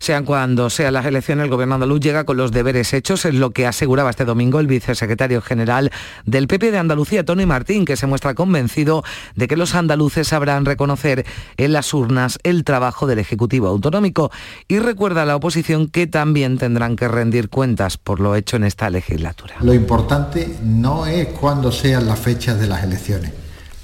[0.00, 3.50] sean cuando sean las elecciones, el gobierno andaluz llega con los deberes hechos, es lo
[3.50, 5.92] que aseguraba este domingo el vicesecretario general
[6.24, 9.04] del PP de Andalucía, Tony Martín, que se muestra convencido
[9.36, 11.26] de que los andaluces sabrán reconocer
[11.58, 14.30] en las urnas el trabajo del Ejecutivo Autonómico
[14.68, 18.64] y recuerda a la oposición que también tendrán que rendir cuentas por lo hecho en
[18.64, 19.56] esta legislatura.
[19.60, 23.32] Lo importante no es cuándo sean las fechas de las elecciones.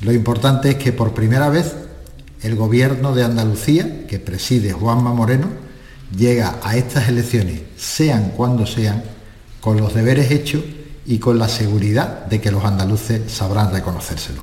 [0.01, 1.77] Lo importante es que por primera vez
[2.43, 5.66] el gobierno de Andalucía, que preside Juanma Moreno,
[6.15, 9.03] llega a estas elecciones, sean cuando sean,
[9.61, 10.63] con los deberes hechos
[11.07, 14.43] y con la seguridad de que los andaluces sabrán reconocérselo.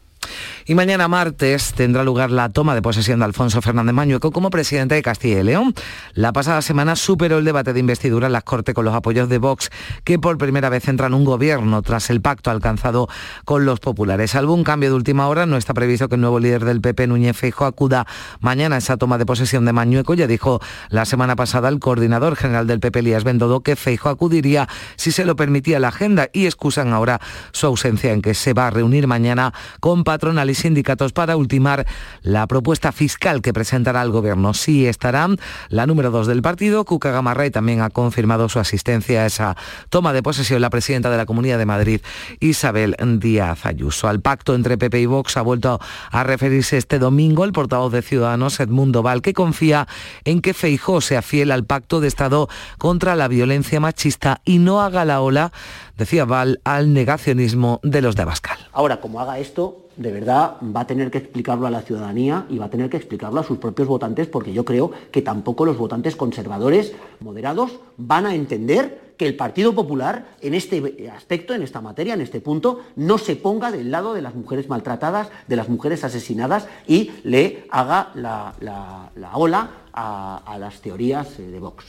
[0.65, 4.95] Y mañana martes tendrá lugar la toma de posesión de Alfonso Fernández Mañueco como presidente
[4.95, 5.73] de Castilla y León.
[6.13, 9.39] La pasada semana superó el debate de investidura en las Cortes con los apoyos de
[9.39, 9.69] Vox,
[10.05, 13.09] que por primera vez entra en un gobierno tras el pacto alcanzado
[13.43, 14.31] con los populares.
[14.31, 17.07] Salvo un cambio de última hora, no está previsto que el nuevo líder del PP,
[17.07, 18.07] Núñez Feijóo, acuda
[18.39, 20.13] mañana a esa toma de posesión de Mañueco.
[20.13, 24.69] Ya dijo la semana pasada el coordinador general del PP, Elías Bendodo, que Feijóo acudiría
[24.95, 27.19] si se lo permitía la agenda y excusan ahora
[27.51, 31.85] su ausencia en que se va a reunir mañana con patronal sindicatos para ultimar
[32.21, 34.53] la propuesta fiscal que presentará el gobierno.
[34.53, 35.37] Sí estarán
[35.69, 39.57] la número dos del partido, Cuca Gamarra, y también ha confirmado su asistencia a esa
[39.89, 42.01] toma de posesión la presidenta de la Comunidad de Madrid,
[42.39, 44.07] Isabel Díaz Ayuso.
[44.07, 45.79] Al pacto entre PP y Vox ha vuelto
[46.11, 49.87] a referirse este domingo el portavoz de Ciudadanos, Edmundo Val, que confía
[50.25, 54.81] en que Feijó sea fiel al pacto de Estado contra la violencia machista y no
[54.81, 55.51] haga la ola,
[55.97, 58.57] decía Val, al negacionismo de los de Abascal.
[58.71, 62.57] Ahora, como haga esto, de verdad va a tener que explicarlo a la ciudadanía y
[62.57, 65.77] va a tener que explicarlo a sus propios votantes porque yo creo que tampoco los
[65.77, 71.81] votantes conservadores moderados van a entender que el Partido Popular en este aspecto, en esta
[71.81, 75.69] materia, en este punto, no se ponga del lado de las mujeres maltratadas, de las
[75.69, 81.85] mujeres asesinadas y le haga la, ola a, a las teorías de Vox.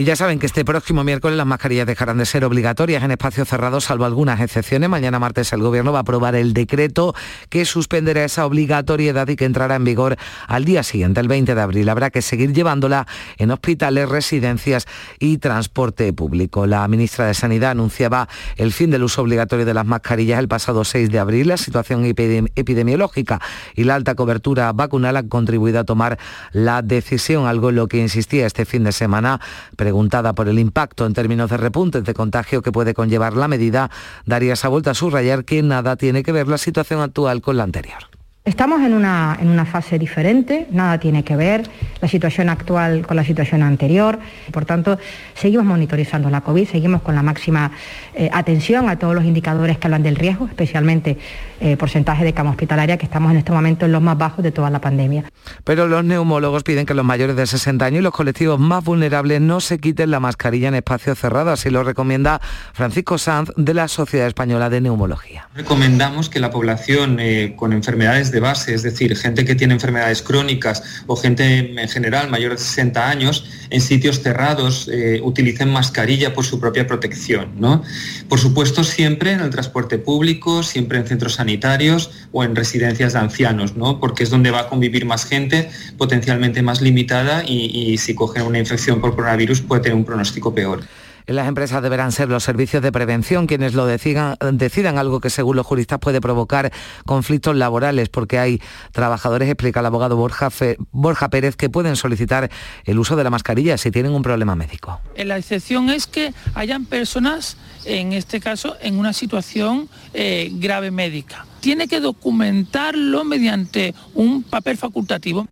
[0.00, 3.46] Y ya saben que este próximo miércoles las mascarillas dejarán de ser obligatorias en espacios
[3.46, 4.88] cerrados, salvo algunas excepciones.
[4.88, 7.14] Mañana martes el Gobierno va a aprobar el decreto
[7.50, 10.16] que suspenderá esa obligatoriedad y que entrará en vigor
[10.48, 11.86] al día siguiente, el 20 de abril.
[11.90, 14.86] Habrá que seguir llevándola en hospitales, residencias
[15.18, 16.66] y transporte público.
[16.66, 20.82] La ministra de Sanidad anunciaba el fin del uso obligatorio de las mascarillas el pasado
[20.82, 21.48] 6 de abril.
[21.48, 23.38] La situación epidemiológica
[23.74, 26.18] y la alta cobertura vacunal han contribuido a tomar
[26.52, 29.42] la decisión, algo en lo que insistía este fin de semana
[29.90, 33.90] Preguntada por el impacto en términos de repuntes de contagio que puede conllevar la medida,
[34.24, 37.64] daría esa vuelta a subrayar que nada tiene que ver la situación actual con la
[37.64, 38.09] anterior.
[38.50, 43.16] Estamos en una, en una, fase diferente, nada tiene que ver la situación actual con
[43.16, 44.18] la situación anterior.
[44.50, 44.98] Por tanto,
[45.34, 47.70] seguimos monitorizando la COVID, seguimos con la máxima
[48.12, 51.16] eh, atención a todos los indicadores que hablan del riesgo, especialmente
[51.60, 54.50] eh, porcentaje de cama hospitalaria, que estamos en este momento en los más bajos de
[54.50, 55.26] toda la pandemia.
[55.62, 59.40] Pero los neumólogos piden que los mayores de 60 años y los colectivos más vulnerables
[59.40, 62.40] no se quiten la mascarilla en espacios cerrados, así lo recomienda
[62.72, 65.48] Francisco Sanz de la Sociedad Española de Neumología.
[65.54, 70.22] Recomendamos que la población eh, con enfermedades de base, es decir, gente que tiene enfermedades
[70.22, 76.34] crónicas o gente en general mayor de 60 años, en sitios cerrados eh, utilicen mascarilla
[76.34, 77.52] por su propia protección.
[77.58, 77.82] ¿no?
[78.28, 83.18] Por supuesto, siempre en el transporte público, siempre en centros sanitarios o en residencias de
[83.20, 84.00] ancianos, ¿no?
[84.00, 88.42] porque es donde va a convivir más gente potencialmente más limitada y, y si cogen
[88.42, 90.82] una infección por coronavirus puede tener un pronóstico peor.
[91.30, 95.64] Las empresas deberán ser los servicios de prevención quienes lo decidan, algo que según los
[95.64, 96.72] juristas puede provocar
[97.06, 102.50] conflictos laborales porque hay trabajadores, explica el abogado Borja, Pérez, que pueden solicitar
[102.84, 105.00] el uso de la mascarilla si tienen un problema médico.
[105.16, 111.46] La excepción es que hayan personas, en este caso, en una situación eh, grave médica.
[111.60, 115.46] Tiene que documentarlo mediante un papel facultativo.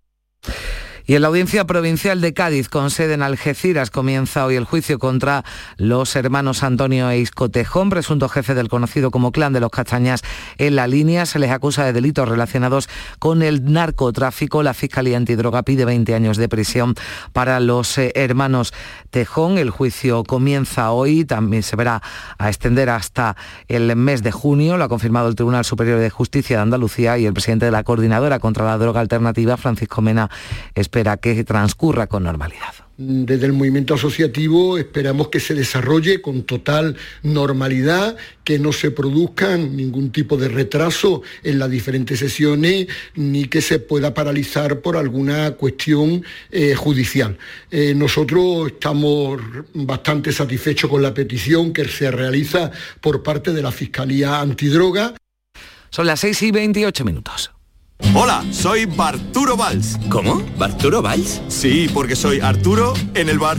[1.09, 4.99] Y en la Audiencia Provincial de Cádiz, con sede en Algeciras, comienza hoy el juicio
[4.99, 5.43] contra
[5.79, 10.21] los hermanos Antonio e Isco Tejón, presunto jefe del conocido como Clan de los Castañas
[10.59, 11.25] en la línea.
[11.25, 14.63] Se les acusa de delitos relacionados con el narcotráfico.
[14.63, 16.95] La Fiscalía Antidroga pide 20 años de prisión
[17.33, 18.75] para los eh, hermanos
[19.09, 19.57] Tejón.
[19.57, 22.03] El juicio comienza hoy, también se verá
[22.37, 23.35] a extender hasta
[23.69, 24.77] el mes de junio.
[24.77, 27.83] Lo ha confirmado el Tribunal Superior de Justicia de Andalucía y el presidente de la
[27.83, 30.29] Coordinadora contra la Droga Alternativa, Francisco Mena,
[30.75, 32.75] espera espera que transcurra con normalidad.
[32.97, 39.57] Desde el movimiento asociativo esperamos que se desarrolle con total normalidad, que no se produzca
[39.57, 45.53] ningún tipo de retraso en las diferentes sesiones, ni que se pueda paralizar por alguna
[45.53, 47.39] cuestión eh, judicial.
[47.71, 49.41] Eh, nosotros estamos
[49.75, 55.15] bastante satisfechos con la petición que se realiza por parte de la Fiscalía Antidroga.
[55.91, 57.53] Son las 6 y 28 minutos.
[58.15, 59.99] Hola, soy Barturo Valls.
[60.09, 60.43] ¿Cómo?
[60.57, 61.43] ¿Barturo Valls?
[61.49, 63.59] Sí, porque soy Arturo en el bar.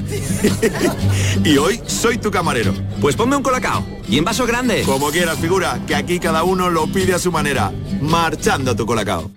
[1.46, 2.74] y hoy soy tu camarero.
[3.00, 3.86] Pues ponme un colacao.
[4.08, 4.84] Y en vaso grande.
[4.84, 7.72] Como quieras, figura, que aquí cada uno lo pide a su manera.
[8.02, 9.30] Marchando tu colacao.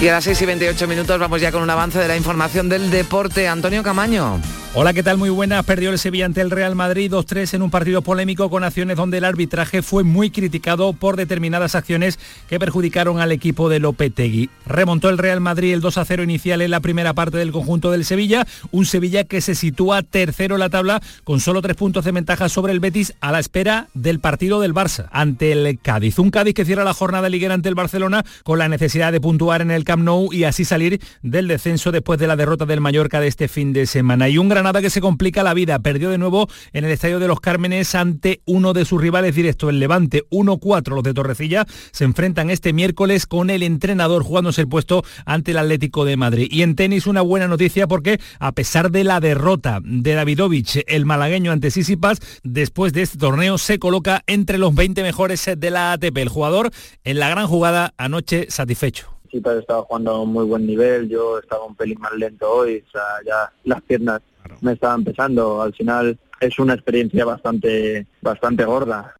[0.00, 2.68] Y a las 6 y 28 minutos vamos ya con un avance de la información
[2.68, 3.46] del deporte.
[3.46, 4.40] Antonio Camaño.
[4.74, 5.18] Hola, ¿qué tal?
[5.18, 5.66] Muy buenas.
[5.66, 9.18] Perdió el Sevilla ante el Real Madrid 2-3 en un partido polémico con acciones donde
[9.18, 14.48] el arbitraje fue muy criticado por determinadas acciones que perjudicaron al equipo de Lopetegui.
[14.64, 18.46] Remontó el Real Madrid el 2-0 inicial en la primera parte del conjunto del Sevilla,
[18.70, 22.48] un Sevilla que se sitúa tercero en la tabla con solo tres puntos de ventaja
[22.48, 26.18] sobre el Betis a la espera del partido del Barça ante el Cádiz.
[26.18, 29.60] Un Cádiz que cierra la jornada liguera ante el Barcelona con la necesidad de puntuar
[29.60, 33.20] en el Camp Nou y así salir del descenso después de la derrota del Mallorca
[33.20, 34.30] de este fin de semana.
[34.30, 35.80] Y un Granada que se complica la vida.
[35.80, 39.70] Perdió de nuevo en el Estadio de los Cármenes ante uno de sus rivales directos,
[39.70, 40.94] el Levante 1-4.
[40.94, 45.58] Los de Torrecilla se enfrentan este miércoles con el entrenador jugándose el puesto ante el
[45.58, 46.46] Atlético de Madrid.
[46.48, 51.06] Y en tenis una buena noticia porque a pesar de la derrota de Davidovich, el
[51.06, 55.90] malagueño ante Sisipas, después de este torneo se coloca entre los 20 mejores de la
[55.90, 56.18] ATP.
[56.18, 56.70] El jugador
[57.02, 59.08] en la gran jugada anoche satisfecho.
[59.32, 62.90] Estaba jugando a un muy buen nivel, yo estaba un pelín más lento hoy, o
[62.92, 64.20] sea, las piernas
[64.60, 65.62] me estaban empezando.
[65.62, 69.16] Al final es una experiencia bastante, bastante gorda.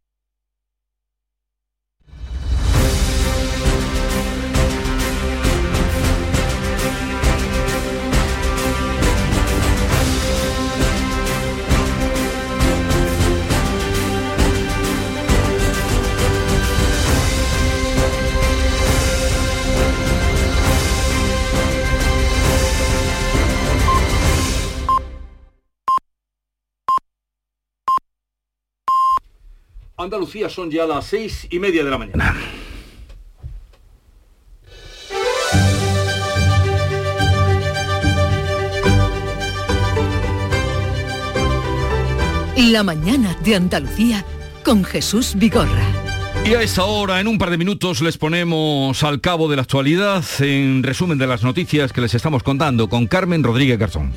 [30.02, 32.36] Andalucía son ya las seis y media de la mañana.
[42.56, 44.24] La mañana de Andalucía
[44.64, 45.68] con Jesús Vigorra.
[46.44, 49.62] Y a esta hora, en un par de minutos, les ponemos al cabo de la
[49.62, 54.12] actualidad en resumen de las noticias que les estamos contando con Carmen Rodríguez Garzón.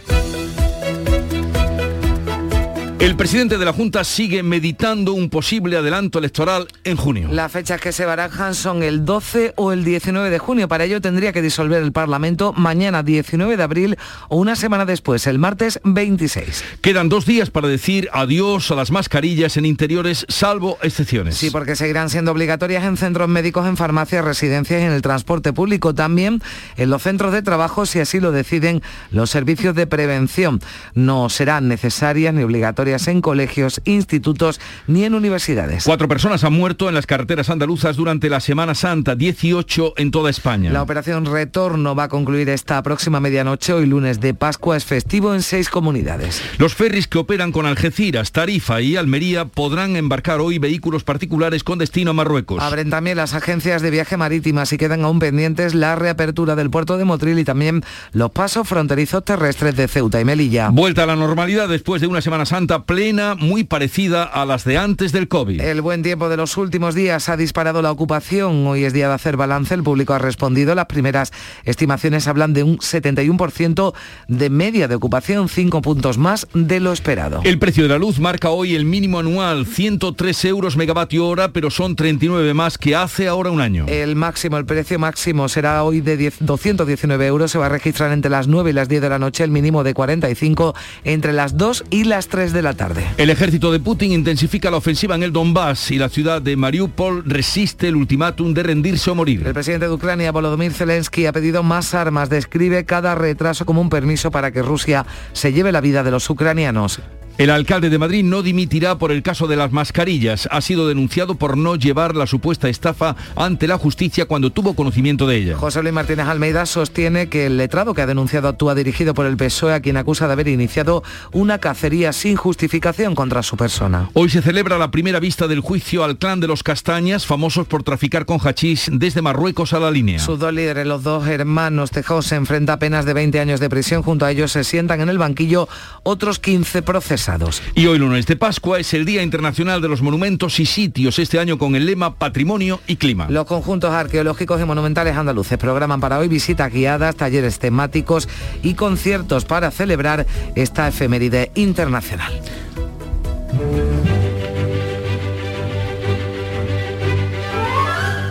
[3.06, 7.28] El presidente de la Junta sigue meditando un posible adelanto electoral en junio.
[7.32, 10.68] Las fechas que se barajan son el 12 o el 19 de junio.
[10.68, 15.28] Para ello tendría que disolver el Parlamento mañana 19 de abril o una semana después,
[15.28, 16.64] el martes 26.
[16.82, 21.38] Quedan dos días para decir adiós a las mascarillas en interiores, salvo excepciones.
[21.38, 25.54] Sí, porque seguirán siendo obligatorias en centros médicos, en farmacias, residencias y en el transporte
[25.54, 25.94] público.
[25.94, 26.42] También
[26.76, 30.60] en los centros de trabajo, si así lo deciden los servicios de prevención.
[30.96, 35.84] No serán necesarias ni obligatorias en colegios, institutos ni en universidades.
[35.84, 40.30] Cuatro personas han muerto en las carreteras andaluzas durante la Semana Santa, 18 en toda
[40.30, 40.72] España.
[40.72, 43.74] La operación Retorno va a concluir esta próxima medianoche.
[43.74, 46.42] Hoy lunes de Pascua es festivo en seis comunidades.
[46.58, 51.80] Los ferries que operan con Algeciras, Tarifa y Almería podrán embarcar hoy vehículos particulares con
[51.80, 52.62] destino a Marruecos.
[52.62, 56.98] Abren también las agencias de viaje marítimas y quedan aún pendientes la reapertura del puerto
[56.98, 60.70] de Motril y también los pasos fronterizos terrestres de Ceuta y Melilla.
[60.70, 64.78] Vuelta a la normalidad después de una Semana Santa plena muy parecida a las de
[64.78, 65.62] antes del COVID.
[65.62, 68.68] El buen tiempo de los últimos días ha disparado la ocupación.
[68.68, 69.74] Hoy es día de hacer balance.
[69.74, 70.76] El público ha respondido.
[70.76, 71.32] Las primeras
[71.64, 73.94] estimaciones hablan de un 71%
[74.28, 77.42] de media de ocupación, 5 puntos más de lo esperado.
[77.44, 81.70] El precio de la luz marca hoy el mínimo anual, 103 euros megavatio hora, pero
[81.70, 83.86] son 39 más que hace ahora un año.
[83.88, 87.52] El máximo, el precio máximo será hoy de 10, 219 euros.
[87.52, 89.84] Se va a registrar entre las 9 y las 10 de la noche, el mínimo
[89.84, 93.06] de 45 entre las 2 y las 3 de la tarde.
[93.18, 97.24] El ejército de Putin intensifica la ofensiva en el Donbass y la ciudad de Mariupol
[97.26, 99.44] resiste el ultimátum de rendirse o morir.
[99.46, 102.30] El presidente de Ucrania, Volodymyr Zelensky, ha pedido más armas.
[102.30, 106.30] Describe cada retraso como un permiso para que Rusia se lleve la vida de los
[106.30, 107.02] ucranianos.
[107.38, 110.48] El alcalde de Madrid no dimitirá por el caso de las mascarillas.
[110.52, 115.28] Ha sido denunciado por no llevar la supuesta estafa ante la justicia cuando tuvo conocimiento
[115.28, 115.58] de ella.
[115.58, 119.36] José Luis Martínez Almeida sostiene que el letrado que ha denunciado actúa dirigido por el
[119.36, 124.10] PSOE, a quien acusa de haber iniciado una cacería sin justificación contra su persona.
[124.14, 127.84] Hoy se celebra la primera vista del juicio al clan de los Castañas, famosos por
[127.84, 130.20] traficar con hachís desde Marruecos a la línea.
[130.20, 133.70] Sus dos líderes, los dos hermanos Tejados, se enfrenta a penas de 20 años de
[133.70, 134.04] prisión.
[134.04, 135.68] Junto a ellos se sientan en el banquillo
[136.04, 137.25] otros 15 procesos.
[137.74, 141.40] Y hoy lunes de Pascua es el Día Internacional de los Monumentos y Sitios, este
[141.40, 143.26] año con el lema Patrimonio y Clima.
[143.30, 148.30] Los conjuntos arqueológicos y monumentales andaluces programan para hoy visitas guiadas, talleres temáticos
[148.62, 152.32] y conciertos para celebrar esta efeméride internacional.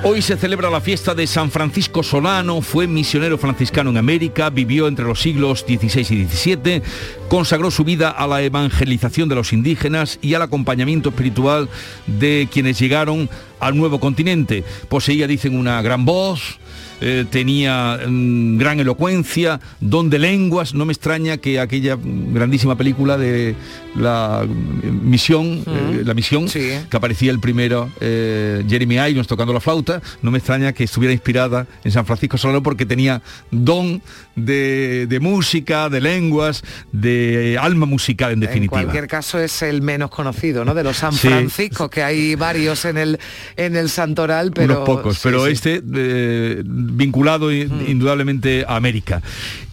[0.07, 4.87] Hoy se celebra la fiesta de San Francisco Solano, fue misionero franciscano en América, vivió
[4.87, 6.83] entre los siglos XVI y XVII,
[7.31, 11.71] consagró su vida a la evangelización de los indígenas y al acompañamiento espiritual
[12.07, 14.63] de quienes llegaron al nuevo continente.
[14.91, 16.59] Poseía, dicen, una gran voz,
[17.01, 23.19] eh, tenía mm, gran elocuencia, don de lenguas, no me extraña que aquella grandísima película
[23.19, 23.55] de
[23.97, 29.61] la mm, misión, eh, la misión, que aparecía el primero, eh, Jeremy Irons tocando la
[29.61, 34.01] flauta, no me extraña que estuviera inspirada en San Francisco Solano porque tenía don
[34.37, 38.81] de, de música, de lenguas, de alma musical en definitiva.
[38.81, 40.75] En cualquier caso es el menos conocido, ¿no?
[40.75, 43.19] De los San Francisco, que hay varios en el
[43.57, 47.91] en el Santoral, pero unos pocos, pero este eh, vinculado Mm.
[47.91, 49.23] indudablemente a América.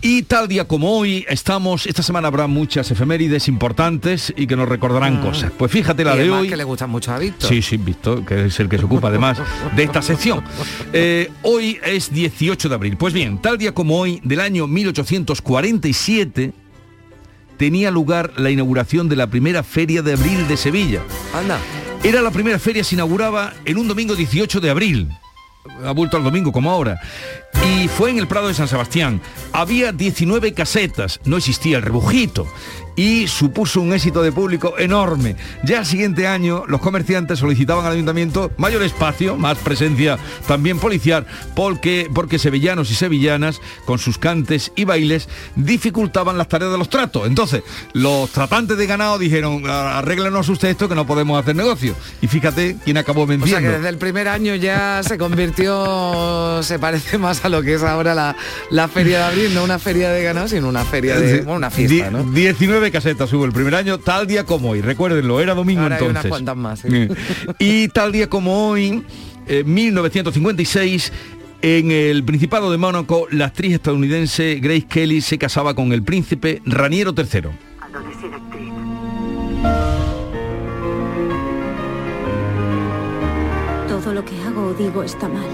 [0.03, 4.67] Y tal día como hoy estamos, esta semana habrá muchas efemérides importantes y que nos
[4.67, 5.51] recordarán cosas.
[5.55, 6.15] Pues fíjate la.
[6.15, 6.49] Y de hoy.
[6.49, 7.47] que le gustan mucho a Víctor.
[7.47, 9.37] Sí, sí, Víctor, que es el que se ocupa además
[9.75, 10.43] de esta sección.
[10.91, 12.97] Eh, hoy es 18 de abril.
[12.97, 16.51] Pues bien, tal día como hoy, del año 1847,
[17.57, 21.01] tenía lugar la inauguración de la primera feria de abril de Sevilla.
[21.32, 21.59] Anda.
[22.03, 25.09] Era la primera feria, se inauguraba en un domingo 18 de abril.
[25.84, 26.99] Ha vuelto al domingo como ahora.
[27.66, 29.22] Y fue en el Prado de San Sebastián.
[29.53, 32.47] Había 19 casetas, no existía el rebujito.
[32.95, 35.35] Y supuso un éxito de público enorme.
[35.63, 40.17] Ya el siguiente año los comerciantes solicitaban al ayuntamiento mayor espacio, más presencia
[40.47, 41.25] también policial,
[41.55, 46.89] porque, porque sevillanos y sevillanas, con sus cantes y bailes, dificultaban las tareas de los
[46.89, 47.27] tratos.
[47.27, 47.63] Entonces,
[47.93, 51.95] los tratantes de ganado dijeron, arréglenos usted esto que no podemos hacer negocio.
[52.21, 53.69] Y fíjate quién acabó O sea venciendo.
[53.69, 57.83] que desde el primer año ya se convirtió, se parece más a lo que es
[57.83, 58.35] ahora la,
[58.69, 61.69] la feria de abril, no una feria de ganado, sino una feria de bueno, una
[61.71, 62.23] fiesta, Die- ¿no?
[62.23, 64.82] 19 casetas hubo el primer año, tal día como hoy.
[64.82, 66.25] Recuérdenlo, era domingo Ahora hay entonces.
[66.25, 66.79] unas cuantas más.
[66.79, 66.88] sí.
[66.89, 67.09] Eh,
[67.59, 69.03] Y tal día como hoy,
[69.47, 71.11] eh, 1956,
[71.61, 76.61] en el Principado de Mónaco, la actriz estadounidense Grace Kelly se casaba con el príncipe
[76.65, 77.49] Raniero III.
[83.88, 85.45] Todo lo que hago o digo está mal.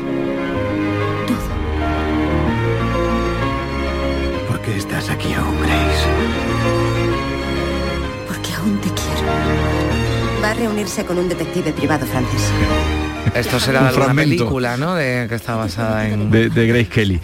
[4.48, 6.47] ¿Por qué estás aquí aún, Grace?
[10.44, 12.42] Va a reunirse con un detective privado francés.
[13.34, 14.30] Esto será Un alguna fragmento.
[14.38, 14.96] película, ¿no?
[14.96, 16.30] De, que está basada en...
[16.32, 17.20] de, de Grace Kelly.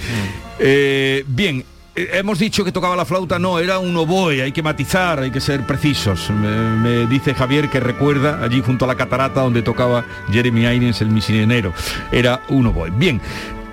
[0.59, 1.63] Eh, bien,
[1.95, 5.31] eh, hemos dicho que tocaba la flauta, no, era un oboe, hay que matizar, hay
[5.31, 6.29] que ser precisos.
[6.31, 11.01] Me, me dice Javier que recuerda allí junto a la catarata donde tocaba Jeremy Irons,
[11.01, 11.73] el misionero.
[12.11, 12.89] Era un oboe.
[12.91, 13.21] Bien,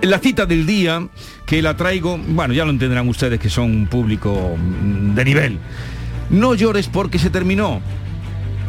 [0.03, 1.07] la cita del día
[1.47, 5.59] que la traigo, bueno, ya lo entenderán ustedes que son un público mm, de nivel.
[6.30, 7.80] No llores porque se terminó,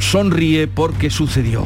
[0.02, 1.66] sonríe porque sucedió.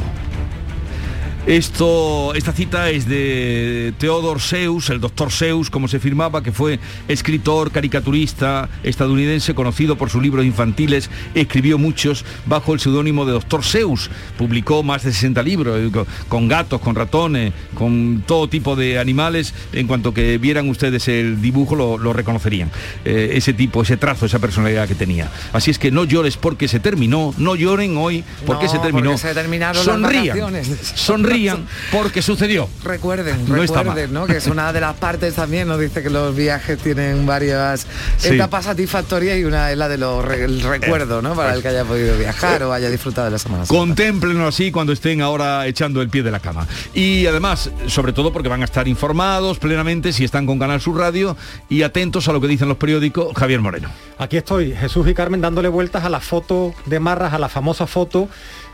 [1.48, 6.80] Esto, esta cita es de Theodore Seuss, el doctor Seuss, como se firmaba, que fue
[7.08, 13.64] escritor, caricaturista estadounidense, conocido por sus libros infantiles, escribió muchos bajo el seudónimo de doctor
[13.64, 18.76] Seuss, publicó más de 60 libros, eh, co- con gatos, con ratones, con todo tipo
[18.76, 22.72] de animales, en cuanto que vieran ustedes el dibujo lo, lo reconocerían,
[23.06, 25.30] Eh, ese tipo, ese trazo, esa personalidad que tenía.
[25.54, 29.12] Así es que no llores porque se terminó, no lloren hoy porque No, se terminó.
[29.12, 30.38] porque se terminaron las Sonrían,
[31.92, 32.68] porque sucedió.
[32.84, 34.26] Recuerden, No está recuerden, ¿no?
[34.28, 38.30] Que es una de las partes también, nos dice que los viajes tienen varias Sí.
[38.36, 41.36] etapas satisfactorias y una es la de los re- el recuerdo, ¿no?
[41.36, 43.66] Para el que haya podido viajar o haya disfrutado de la Semana.
[43.68, 46.68] Contémplenlo así cuando estén ahora echando el pie de la cama.
[46.94, 50.98] Y además, sobre todo porque van a estar informados plenamente si están con Canal Sur
[50.98, 51.36] Radio
[51.70, 53.34] y atentos a lo que dicen los periódicos.
[53.36, 53.90] Javier Moreno.
[54.18, 57.86] Aquí estoy, Jesús y Carmen, dándole vueltas a la foto de Marras, a la famosa
[57.88, 58.30] foto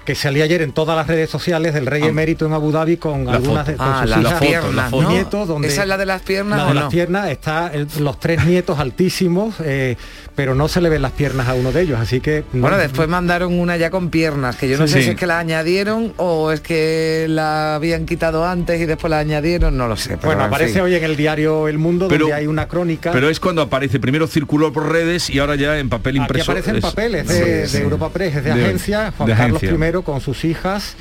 [0.06, 3.24] que salía ayer en todas las redes sociales del rey emérito en Abu Dhabi con
[3.26, 5.10] La algunas de con Ah, sus las hijas ¿no?
[5.12, 6.80] nietos donde ¿Esa es la de las piernas la o de no?
[6.82, 9.96] las piernas está el- los tres nietos altísimos eh,
[10.36, 12.78] pero no se le ven las piernas a uno de ellos así que no- Bueno,
[12.78, 15.04] después mandaron una ya con piernas, que yo no Sí, sé sí.
[15.06, 19.20] si es que la añadieron o es que la habían quitado antes y después la
[19.20, 20.18] añadieron, no lo sé.
[20.18, 20.82] pero bueno en aparece fin.
[20.82, 24.00] hoy en el diario El Mundo Pero- donde hay una crónica Pero es cuando aparece,
[24.00, 26.52] primero circuló por redes y ahora ya en papel Aquí impreso.
[26.52, 27.84] aparecen es- papeles de, Sí, de.
[27.84, 29.70] Europa Press, es de, De- agencia, Juan de Carlos agencia.
[30.00, 30.96] Con sus hijas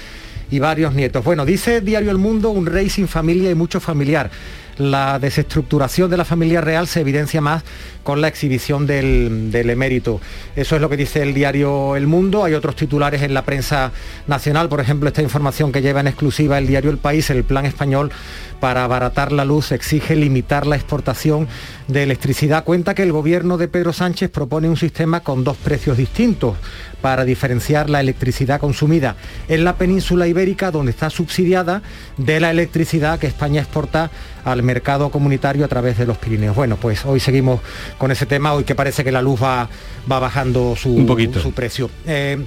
[0.51, 1.25] y varios nietos.
[1.25, 4.31] Bueno, dice Diario El Mundo, un rey sin familia y mucho familiar.
[4.79, 7.63] La desestructuración de la familia real se evidencia más
[8.03, 10.21] con la exhibición del, del emérito.
[10.57, 12.45] Eso es lo que dice el diario El Mundo.
[12.45, 13.93] Hay otros titulares en la prensa
[14.27, 17.67] nacional, por ejemplo, esta información que lleva en exclusiva el diario El País, el plan
[17.67, 18.11] español
[18.59, 21.49] para abaratar la luz exige limitar la exportación
[21.93, 22.65] de electricidad.
[22.65, 26.57] Cuenta que el gobierno de Pedro Sánchez propone un sistema con dos precios distintos
[27.01, 29.17] para diferenciar la electricidad consumida
[29.49, 31.83] en la península ibérica, donde está subsidiada,
[32.17, 34.11] de la electricidad que España exporta
[34.45, 36.55] al mercado comunitario a través de los Pirineos.
[36.55, 37.61] Bueno, pues hoy seguimos
[37.99, 39.69] con ese tema, hoy que parece que la luz va,
[40.11, 41.41] va bajando su, Un poquito.
[41.41, 41.91] su precio.
[42.07, 42.39] Eh,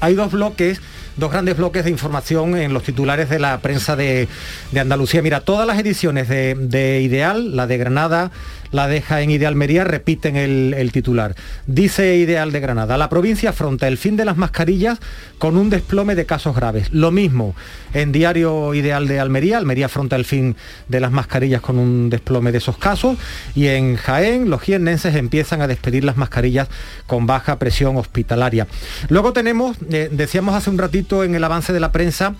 [0.00, 0.80] hay dos bloques
[1.18, 4.28] dos grandes bloques de información en los titulares de la prensa de,
[4.78, 5.20] Andalucía.
[5.20, 8.30] Mira, todas las ediciones de, de Ideal, la de Granada,
[8.70, 11.34] la deja en Ideal Almería, repiten el, titular.
[11.66, 14.98] Dice Ideal de Granada, la provincia afronta el fin de las mascarillas
[15.38, 16.92] con un desplome de casos graves.
[16.92, 17.54] Lo mismo
[17.94, 20.54] en Diario Ideal de Almería, Almería afronta el fin
[20.88, 23.16] de las mascarillas con un desplome de esos casos
[23.54, 26.68] y en Jaén los jiennenses empiezan a despedir las mascarillas
[27.06, 28.66] con baja presión hospitalaria.
[29.08, 32.34] Luego tenemos, eh, decíamos hace un ratito en el avance de la prensa,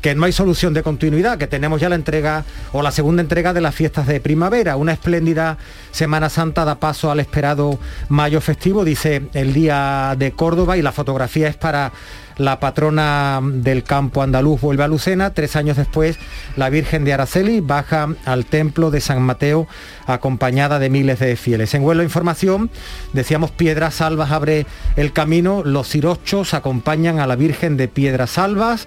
[0.00, 3.52] que no hay solución de continuidad, que tenemos ya la entrega o la segunda entrega
[3.52, 5.58] de las fiestas de primavera, una espléndida
[5.90, 10.92] Semana Santa da paso al esperado mayo festivo, dice el Día de Córdoba y la
[10.92, 11.92] fotografía es para
[12.36, 15.34] la patrona del campo andaluz vuelve a Lucena.
[15.34, 16.18] Tres años después,
[16.56, 19.68] la Virgen de Araceli baja al templo de San Mateo
[20.06, 21.74] acompañada de miles de fieles.
[21.74, 22.70] En vuelo información,
[23.12, 24.66] decíamos Piedras Salvas abre
[24.96, 25.62] el camino.
[25.64, 28.86] Los cirochos acompañan a la Virgen de Piedras Salvas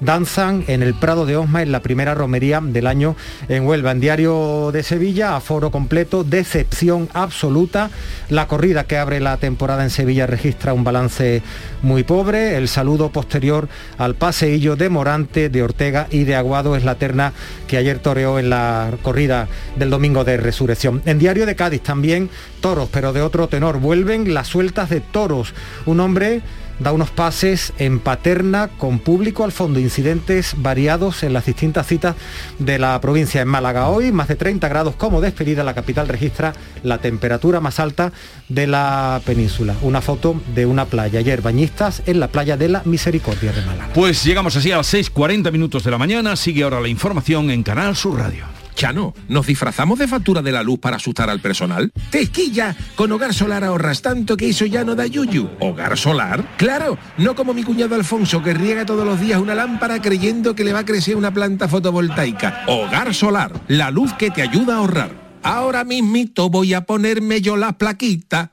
[0.00, 3.16] danzan en el Prado de Osma en la primera romería del año
[3.48, 3.92] en Huelva.
[3.92, 7.90] En Diario de Sevilla, aforo completo, decepción absoluta.
[8.28, 11.42] La corrida que abre la temporada en Sevilla registra un balance
[11.82, 12.56] muy pobre.
[12.56, 17.32] El saludo posterior al paseillo de Morante, de Ortega y de Aguado es la terna
[17.66, 21.02] que ayer toreó en la corrida del domingo de resurrección.
[21.04, 22.30] En Diario de Cádiz también
[22.60, 23.78] toros, pero de otro tenor.
[23.78, 25.54] Vuelven las sueltas de toros.
[25.86, 26.42] Un hombre
[26.78, 32.16] da unos pases en paterna con público al fondo, incidentes variados en las distintas citas
[32.58, 33.40] de la provincia.
[33.40, 36.52] En Málaga hoy, más de 30 grados como despedida, la capital registra
[36.82, 38.12] la temperatura más alta
[38.48, 39.74] de la península.
[39.82, 41.20] Una foto de una playa.
[41.20, 43.92] Ayer bañistas en la playa de la Misericordia de Málaga.
[43.94, 46.36] Pues llegamos así a las 6.40 minutos de la mañana.
[46.36, 48.57] Sigue ahora la información en Canal Sur Radio.
[48.78, 51.90] Chano, ¿nos disfrazamos de factura de la luz para asustar al personal?
[52.12, 52.76] ¡Tequilla!
[52.94, 55.50] Con Hogar Solar ahorras tanto que eso ya no da yuyu.
[55.58, 56.44] ¿Hogar Solar?
[56.56, 56.96] ¡Claro!
[57.16, 60.72] No como mi cuñado Alfonso que riega todos los días una lámpara creyendo que le
[60.72, 62.62] va a crecer una planta fotovoltaica.
[62.68, 65.10] Hogar Solar, la luz que te ayuda a ahorrar.
[65.42, 68.52] Ahora mismito voy a ponerme yo la plaquita.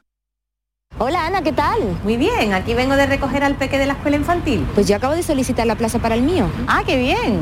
[0.97, 1.99] Hola Ana, ¿qué tal?
[2.03, 4.65] Muy bien, aquí vengo de recoger al peque de la escuela infantil.
[4.73, 6.49] Pues yo acabo de solicitar la plaza para el mío.
[6.67, 7.41] Ah, qué bien.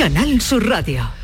[0.00, 1.19] Canal Sur Radio.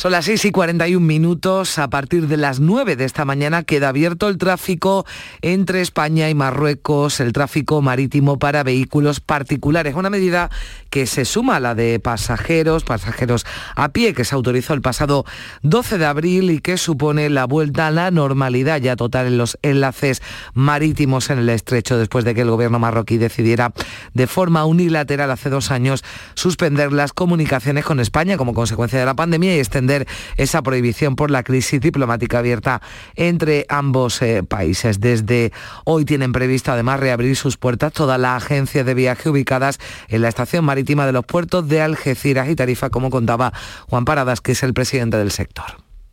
[0.00, 1.78] Son las 6 y 41 minutos.
[1.78, 5.04] A partir de las 9 de esta mañana queda abierto el tráfico
[5.42, 9.94] entre España y Marruecos, el tráfico marítimo para vehículos particulares.
[9.94, 10.48] Una medida
[10.88, 13.44] que se suma a la de pasajeros, pasajeros
[13.76, 15.26] a pie, que se autorizó el pasado
[15.64, 19.58] 12 de abril y que supone la vuelta a la normalidad ya total en los
[19.60, 20.22] enlaces
[20.54, 23.74] marítimos en el estrecho, después de que el gobierno marroquí decidiera
[24.14, 29.12] de forma unilateral hace dos años suspender las comunicaciones con España como consecuencia de la
[29.12, 29.89] pandemia y extender
[30.36, 32.80] esa prohibición por la crisis diplomática abierta
[33.16, 35.00] entre ambos eh, países.
[35.00, 35.52] Desde
[35.84, 39.78] hoy tienen previsto además reabrir sus puertas todas las agencias de viaje ubicadas
[40.08, 43.52] en la estación marítima de los puertos de Algeciras y Tarifa, como contaba
[43.88, 45.66] Juan Paradas, que es el presidente del sector.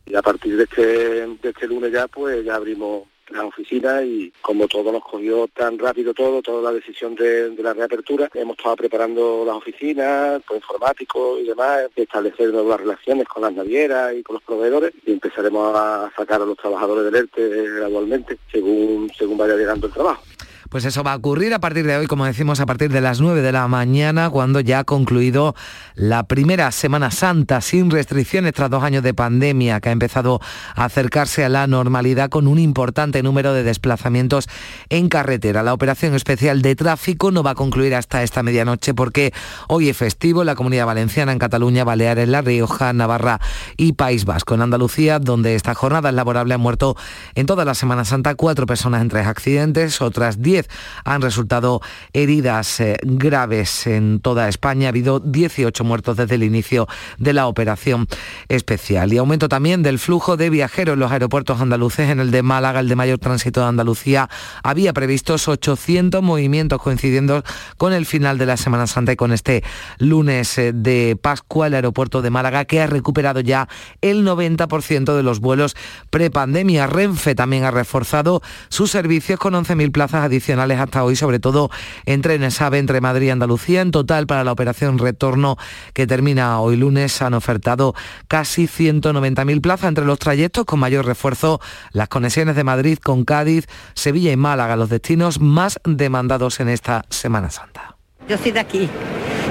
[0.06, 4.32] Y a partir de este, de este lunes ya, pues ya abrimos la oficina y
[4.40, 8.76] como todo nos cogió tan rápido todo, toda la decisión de, la reapertura, hemos estado
[8.76, 14.34] preparando las oficinas, con informáticos y demás, establecer nuevas relaciones con las navieras y con
[14.34, 19.56] los proveedores y empezaremos a sacar a los trabajadores del ERTE gradualmente según, según vaya
[19.56, 20.22] llegando el trabajo.
[20.68, 23.22] Pues eso va a ocurrir a partir de hoy, como decimos, a partir de las
[23.22, 25.54] 9 de la mañana, cuando ya ha concluido
[25.94, 30.42] la primera Semana Santa sin restricciones tras dos años de pandemia, que ha empezado
[30.74, 34.46] a acercarse a la normalidad con un importante número de desplazamientos
[34.90, 35.62] en carretera.
[35.62, 39.32] La operación especial de tráfico no va a concluir hasta esta medianoche porque
[39.68, 43.40] hoy es festivo en la Comunidad Valenciana, en Cataluña, Baleares, La Rioja, Navarra
[43.78, 44.54] y País Vasco.
[44.54, 46.94] En Andalucía, donde esta jornada es laborable, han muerto
[47.34, 50.68] en toda la Semana Santa cuatro personas en tres accidentes, otras diez 10
[51.04, 51.80] han resultado
[52.12, 54.88] heridas eh, graves en toda España.
[54.88, 56.88] Ha habido 18 muertos desde el inicio
[57.18, 58.06] de la operación
[58.48, 59.12] especial.
[59.12, 62.10] Y aumento también del flujo de viajeros en los aeropuertos andaluces.
[62.10, 64.28] En el de Málaga, el de mayor tránsito de Andalucía,
[64.62, 67.42] había previstos 800 movimientos coincidiendo
[67.76, 69.62] con el final de la Semana Santa y con este
[69.98, 73.68] lunes eh, de Pascua, el aeropuerto de Málaga, que ha recuperado ya
[74.00, 75.76] el 90% de los vuelos
[76.10, 76.86] prepandemia.
[76.86, 81.70] Renfe también ha reforzado sus servicios con 11.000 plazas adicionales hasta hoy, sobre todo
[82.06, 83.82] en trenes AVE entre Madrid y Andalucía.
[83.82, 85.56] En total, para la operación retorno
[85.92, 87.94] que termina hoy lunes, han ofertado
[88.28, 91.60] casi 190.000 plazas entre los trayectos con mayor refuerzo,
[91.92, 97.04] las conexiones de Madrid con Cádiz, Sevilla y Málaga, los destinos más demandados en esta
[97.10, 97.97] Semana Santa.
[98.28, 98.88] Yo soy de aquí.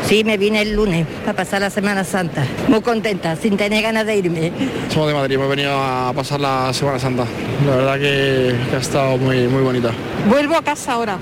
[0.06, 2.46] Sí, me vine el lunes para pasar la Semana Santa.
[2.68, 4.52] Muy contenta, sin tener ganas de irme.
[4.90, 7.26] Somos de Madrid, hemos venido a pasar la Semana Santa.
[7.66, 9.92] La verdad que, que ha estado muy, muy bonita.
[10.30, 11.18] Vuelvo a casa ahora.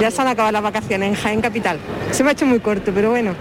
[0.00, 1.78] Ya se han acabado las vacaciones en Jaén Capital.
[2.10, 3.34] Se me ha hecho muy corto, pero bueno.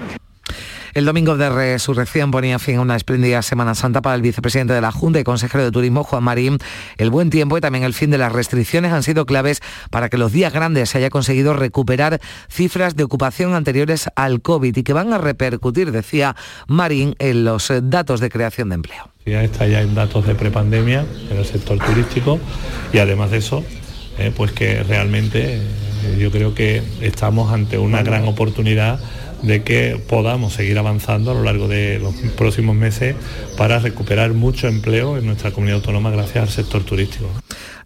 [0.95, 4.79] El domingo de resurrección ponía fin a una espléndida Semana Santa para el vicepresidente de
[4.79, 6.57] la Junta y consejero de Turismo, Juan Marín.
[6.97, 10.17] El buen tiempo y también el fin de las restricciones han sido claves para que
[10.17, 14.93] los días grandes se haya conseguido recuperar cifras de ocupación anteriores al COVID y que
[14.93, 16.37] van a repercutir, decía
[16.69, 19.11] Marín, en los datos de creación de empleo.
[19.25, 22.39] Ya está ya en datos de prepandemia en el sector turístico
[22.93, 23.65] y además de eso,
[24.17, 28.97] eh, pues que realmente eh, yo creo que estamos ante una gran oportunidad
[29.41, 33.15] de que podamos seguir avanzando a lo largo de los próximos meses
[33.57, 37.29] para recuperar mucho empleo en nuestra comunidad autónoma gracias al sector turístico.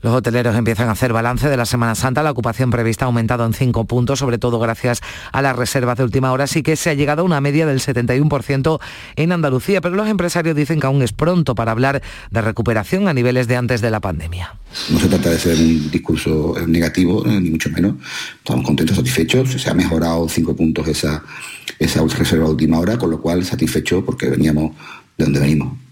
[0.01, 2.23] Los hoteleros empiezan a hacer balance de la Semana Santa.
[2.23, 5.01] La ocupación prevista ha aumentado en cinco puntos, sobre todo gracias
[5.33, 6.47] a las reservas de última hora.
[6.47, 8.79] Sí que se ha llegado a una media del 71%
[9.17, 13.13] en Andalucía, pero los empresarios dicen que aún es pronto para hablar de recuperación a
[13.13, 14.55] niveles de antes de la pandemia.
[14.89, 17.95] No se trata de ser un discurso negativo, eh, ni mucho menos.
[18.37, 19.51] Estamos contentos, satisfechos.
[19.51, 21.21] Se ha mejorado cinco puntos esa,
[21.77, 24.71] esa reserva de última hora, con lo cual satisfecho porque veníamos
[25.17, 25.88] de donde venimos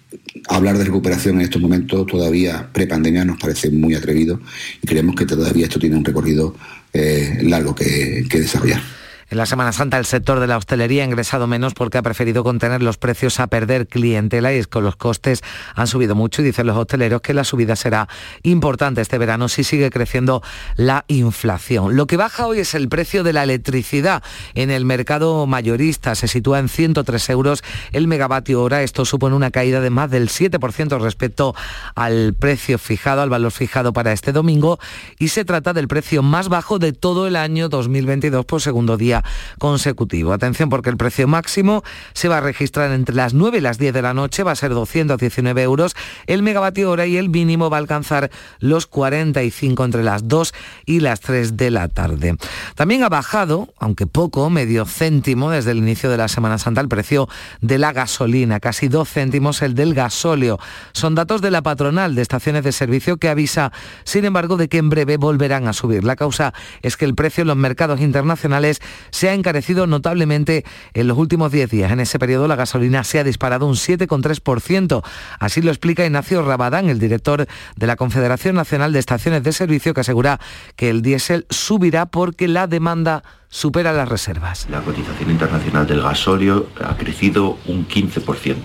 [0.47, 4.39] hablar de recuperación en estos momentos todavía pre-pandemia nos parece muy atrevido
[4.81, 6.55] y creemos que todavía esto tiene un recorrido
[6.93, 8.81] eh, largo que, que desarrollar.
[9.29, 12.45] En la Semana Santa el sector de la hostelería ha ingresado menos porque ha preferido
[12.45, 15.41] contener los precios a perder clientela y es que los costes
[15.75, 18.07] han subido mucho y dicen los hosteleros que la subida será
[18.43, 20.41] importante este verano si sigue creciendo
[20.77, 21.97] la inflación.
[21.97, 24.23] Lo que baja hoy es el precio de la electricidad
[24.55, 26.15] en el mercado mayorista.
[26.15, 28.81] Se sitúa en 103 euros el megavatio hora.
[28.81, 31.53] Esto supone una caída de más del 7% respecto
[31.95, 34.79] al precio fijado, al valor fijado para este domingo
[35.19, 39.16] y se trata del precio más bajo de todo el año 2022 por segundo día
[39.59, 40.33] consecutivo.
[40.33, 43.93] Atención porque el precio máximo se va a registrar entre las 9 y las 10
[43.93, 45.95] de la noche, va a ser 219 euros
[46.25, 50.53] el megavatio hora y el mínimo va a alcanzar los 45 entre las 2
[50.85, 52.37] y las 3 de la tarde.
[52.75, 56.87] También ha bajado, aunque poco, medio céntimo desde el inicio de la Semana Santa el
[56.87, 57.27] precio
[57.61, 60.59] de la gasolina, casi 2 céntimos el del gasóleo.
[60.93, 63.71] Son datos de la patronal de estaciones de servicio que avisa,
[64.03, 66.03] sin embargo, de que en breve volverán a subir.
[66.03, 68.81] La causa es que el precio en los mercados internacionales
[69.11, 71.91] se ha encarecido notablemente en los últimos 10 días.
[71.91, 75.03] En ese periodo la gasolina se ha disparado un 7,3%.
[75.39, 79.93] Así lo explica Ignacio Rabadán, el director de la Confederación Nacional de Estaciones de Servicio,
[79.93, 80.39] que asegura
[80.75, 84.67] que el diésel subirá porque la demanda supera las reservas.
[84.69, 88.55] La cotización internacional del gasóleo ha crecido un 15%.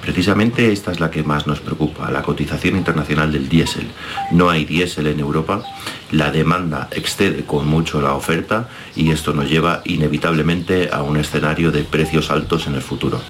[0.00, 3.86] Precisamente esta es la que más nos preocupa, la cotización internacional del diésel.
[4.32, 5.62] No hay diésel en Europa,
[6.10, 11.70] la demanda excede con mucho la oferta y esto nos lleva inevitablemente a un escenario
[11.70, 13.20] de precios altos en el futuro.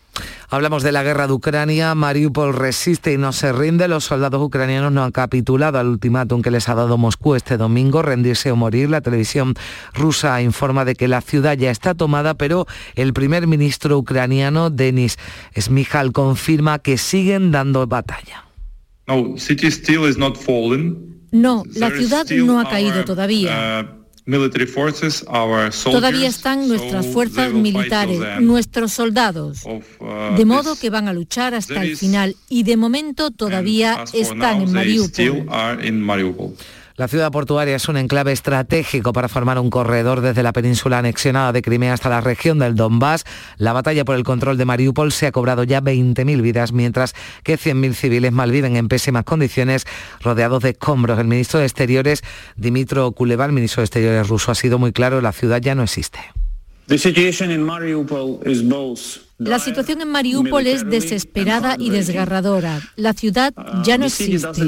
[0.52, 1.94] Hablamos de la guerra de Ucrania.
[1.94, 3.86] Mariupol resiste y no se rinde.
[3.86, 8.02] Los soldados ucranianos no han capitulado al ultimátum que les ha dado Moscú este domingo,
[8.02, 8.90] rendirse o morir.
[8.90, 9.54] La televisión
[9.94, 15.18] rusa informa de que la ciudad ya está tomada, pero el primer ministro ucraniano, Denis
[15.56, 18.44] Smihal, confirma que siguen dando batalla.
[21.30, 23.99] No, la ciudad no ha caído todavía.
[25.90, 31.82] Todavía están nuestras fuerzas militares, nuestros soldados, uh, de modo que van a luchar hasta
[31.82, 32.36] el final.
[32.48, 36.54] Y de momento todavía están en Mariupol.
[37.00, 41.50] La ciudad portuaria es un enclave estratégico para formar un corredor desde la península anexionada
[41.50, 43.24] de Crimea hasta la región del Donbass.
[43.56, 47.58] La batalla por el control de Mariupol se ha cobrado ya 20.000 vidas, mientras que
[47.58, 49.86] 100.000 civiles malviven en pésimas condiciones,
[50.20, 51.18] rodeados de escombros.
[51.18, 52.22] El ministro de Exteriores,
[52.56, 55.84] Dimitro Kuleva, el ministro de Exteriores ruso, ha sido muy claro, la ciudad ya no
[55.84, 56.18] existe.
[59.40, 62.82] La situación en Mariupol es desesperada y desgarradora.
[62.96, 64.62] La ciudad ya no existe.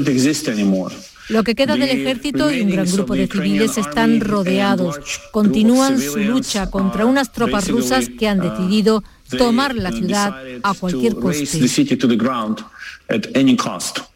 [1.29, 4.99] Lo que queda del ejército y un gran grupo de civiles están rodeados.
[5.31, 9.03] Continúan su lucha contra unas tropas rusas que han decidido
[9.37, 11.45] tomar la ciudad a cualquier coste.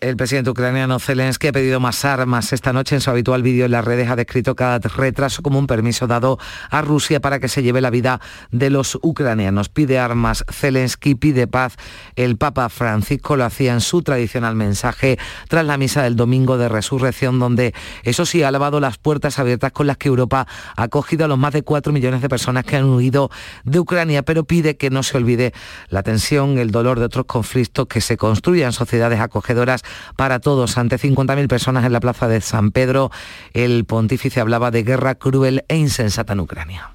[0.01, 2.51] El presidente ucraniano Zelensky ha pedido más armas.
[2.51, 5.67] Esta noche en su habitual vídeo en las redes ha descrito cada retraso como un
[5.67, 6.39] permiso dado
[6.71, 8.19] a Rusia para que se lleve la vida
[8.51, 9.69] de los ucranianos.
[9.69, 11.75] Pide armas Zelensky, pide paz.
[12.15, 16.67] El Papa Francisco lo hacía en su tradicional mensaje tras la misa del domingo de
[16.67, 21.25] resurrección, donde eso sí ha lavado las puertas abiertas con las que Europa ha acogido
[21.25, 23.29] a los más de 4 millones de personas que han huido
[23.63, 25.53] de Ucrania, pero pide que no se olvide
[25.89, 29.81] la tensión, el dolor de otros conflictos que se construyan sociedades acogedoras
[30.15, 30.77] para todos.
[30.77, 33.11] Ante 50.000 personas en la plaza de San Pedro,
[33.53, 36.91] el pontífice hablaba de guerra cruel e insensata en Ucrania.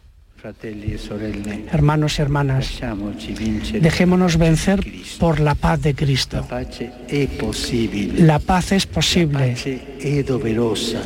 [1.70, 2.80] Hermanos y hermanas,
[3.80, 4.84] dejémonos vencer
[5.20, 6.44] por la paz de Cristo.
[8.16, 9.54] La paz es posible.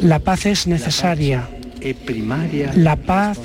[0.01, 1.49] La paz es necesaria.
[2.76, 3.39] La paz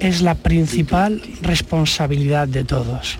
[0.00, 3.18] es la principal responsabilidad de todos.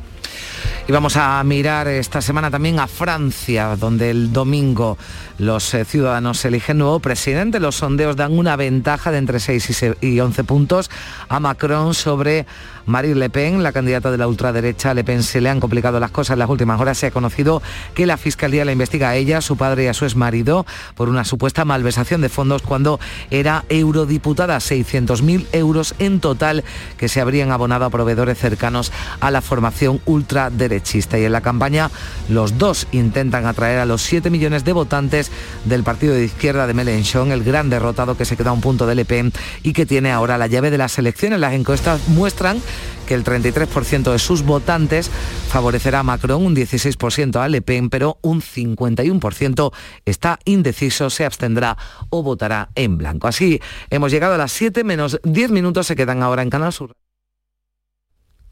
[0.88, 4.98] Y vamos a mirar esta semana también a Francia, donde el domingo
[5.38, 7.60] los eh, ciudadanos eligen nuevo presidente.
[7.60, 10.90] Los sondeos dan una ventaja de entre 6 y 11 puntos
[11.28, 12.46] a Macron sobre
[12.87, 14.95] Marine Le Pen, la candidata de la ultraderecha.
[14.95, 16.99] Le Pen se le han complicado las cosas en las últimas horas.
[16.99, 17.62] Se ha conocido
[17.95, 21.24] que la Fiscalía la investiga a ella, su padre y a su exmarido por una
[21.24, 24.59] supuesta malversación de fondos cuando era eurodiputada.
[24.59, 26.64] 600.000 euros en total
[26.97, 31.18] que se habrían abonado a proveedores cercanos a la formación ultraderechista.
[31.18, 31.91] Y en la campaña
[32.28, 35.30] los dos intentan atraer a los 7 millones de votantes
[35.64, 38.87] del partido de izquierda de Mélenchon, el gran derrotado que se queda a un punto
[38.87, 41.41] de Le Pen y que tiene ahora la llave de las elecciones.
[41.41, 42.61] Las encuestas muestran
[43.06, 45.10] que el 33% de sus votantes
[45.48, 49.72] favorecerá a Macron, un 16% a Le Pen, pero un 51%
[50.04, 51.76] está indeciso, se abstendrá
[52.10, 53.28] o votará en blanco.
[53.28, 53.60] Así
[53.90, 56.94] hemos llegado a las 7 menos 10 minutos, se quedan ahora en Canal Sur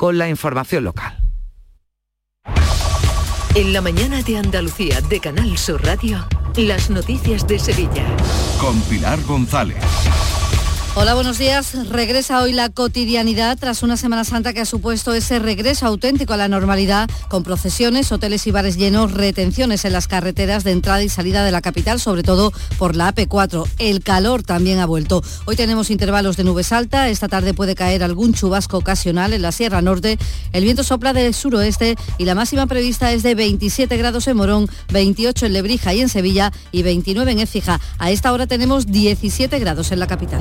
[0.01, 1.19] con la información local.
[3.55, 8.07] En la mañana de Andalucía de Canal Sur Radio, las noticias de Sevilla.
[8.59, 9.77] Con Pilar González.
[10.97, 11.89] Hola, buenos días.
[11.89, 16.37] Regresa hoy la cotidianidad tras una Semana Santa que ha supuesto ese regreso auténtico a
[16.37, 21.09] la normalidad con procesiones, hoteles y bares llenos, retenciones en las carreteras de entrada y
[21.09, 23.69] salida de la capital, sobre todo por la AP4.
[23.79, 25.23] El calor también ha vuelto.
[25.45, 29.53] Hoy tenemos intervalos de nubes alta, esta tarde puede caer algún chubasco ocasional en la
[29.53, 30.19] Sierra Norte.
[30.53, 34.69] El viento sopla del suroeste y la máxima prevista es de 27 grados en Morón,
[34.93, 37.81] 28 en Lebrija y en Sevilla y 29 en Écija.
[37.99, 40.41] A esta hora tenemos 17 grados en la capital.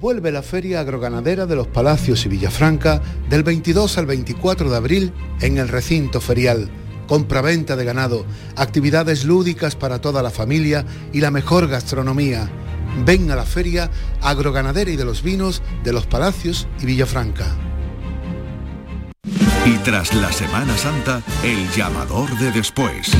[0.00, 5.12] vuelve la Feria Agroganadera de los Palacios y Villafranca del 22 al 24 de abril
[5.40, 6.70] en el recinto ferial.
[7.06, 8.24] Compraventa de ganado,
[8.56, 12.48] actividades lúdicas para toda la familia y la mejor gastronomía.
[13.04, 13.90] Ven a la Feria
[14.20, 17.46] Agroganadera y de los Vinos de los Palacios y Villafranca.
[19.64, 23.10] Y tras la Semana Santa, el llamador de después.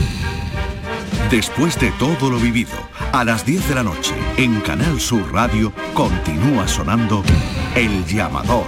[1.30, 2.70] Después de todo lo vivido,
[3.12, 7.22] a las 10 de la noche, en Canal Sur Radio, continúa sonando
[7.76, 8.64] El Llamador.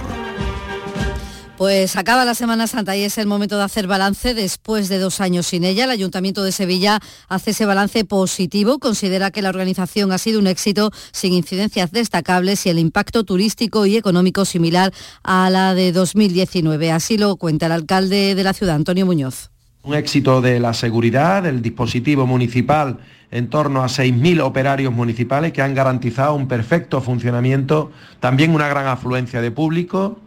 [1.57, 5.21] Pues acaba la Semana Santa y es el momento de hacer balance después de dos
[5.21, 5.85] años sin ella.
[5.85, 6.99] El Ayuntamiento de Sevilla
[7.29, 12.63] hace ese balance positivo, considera que la organización ha sido un éxito sin incidencias destacables
[12.67, 14.93] y el impacto turístico y económico similar
[15.23, 16.91] a la de 2019.
[16.91, 19.49] Así lo cuenta el alcalde de la ciudad, Antonio Muñoz.
[19.83, 22.99] Un éxito de la seguridad, del dispositivo municipal,
[23.31, 28.85] en torno a 6.000 operarios municipales que han garantizado un perfecto funcionamiento, también una gran
[28.85, 30.19] afluencia de público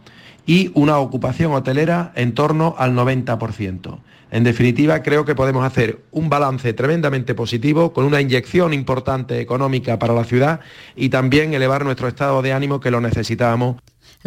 [0.45, 3.99] y una ocupación hotelera en torno al 90%.
[4.31, 9.97] En definitiva, creo que podemos hacer un balance tremendamente positivo con una inyección importante económica
[9.99, 10.59] para la ciudad
[10.97, 13.77] y también elevar nuestro estado de ánimo que lo necesitábamos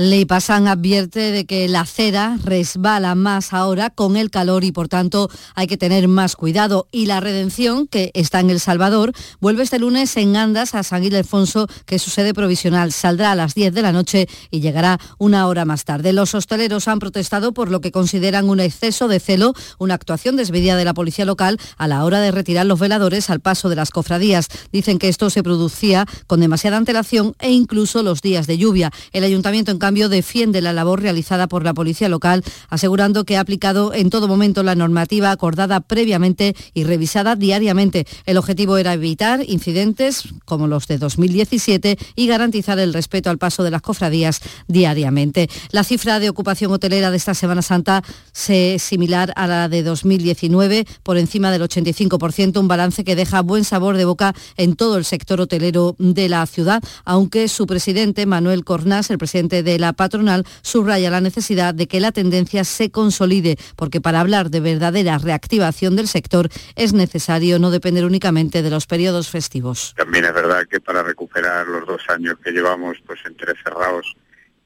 [0.00, 5.28] Leipasan advierte de que la cera resbala más ahora con el calor y por tanto
[5.56, 6.86] hay que tener más cuidado.
[6.92, 11.02] Y la redención, que está en El Salvador, vuelve este lunes en Andas a San
[11.02, 12.92] Ildefonso, que es su sede provisional.
[12.92, 16.12] Saldrá a las 10 de la noche y llegará una hora más tarde.
[16.12, 20.76] Los hosteleros han protestado por lo que consideran un exceso de celo, una actuación desmedida
[20.76, 23.90] de la policía local a la hora de retirar los veladores al paso de las
[23.90, 24.46] cofradías.
[24.70, 28.92] Dicen que esto se producía con demasiada antelación e incluso los días de lluvia.
[29.10, 33.40] El ayuntamiento, en cambio, defiende la labor realizada por la policía local, asegurando que ha
[33.40, 38.06] aplicado en todo momento la normativa acordada previamente y revisada diariamente.
[38.26, 43.62] El objetivo era evitar incidentes como los de 2017 y garantizar el respeto al paso
[43.62, 45.48] de las cofradías diariamente.
[45.70, 48.04] La cifra de ocupación hotelera de esta Semana Santa
[48.46, 53.64] es similar a la de 2019, por encima del 85%, un balance que deja buen
[53.64, 58.64] sabor de boca en todo el sector hotelero de la ciudad, aunque su presidente, Manuel
[58.64, 63.56] Cornás, el presidente de la patronal, subraya la necesidad de que la tendencia se consolide,
[63.74, 68.86] porque para hablar de verdadera reactivación del sector es necesario no depender únicamente de los
[68.86, 69.94] periodos festivos.
[69.96, 74.14] También es verdad que para recuperar los dos años que llevamos pues entre cerrados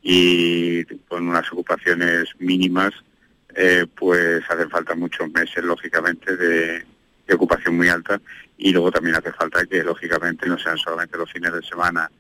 [0.02, 2.92] y con unas ocupaciones mínimas,
[3.54, 6.84] eh, pues hacen falta muchos meses, lógicamente, de,
[7.26, 8.20] de ocupación muy alta
[8.58, 12.10] y luego también hace falta que, lógicamente, no sean solamente los fines de semana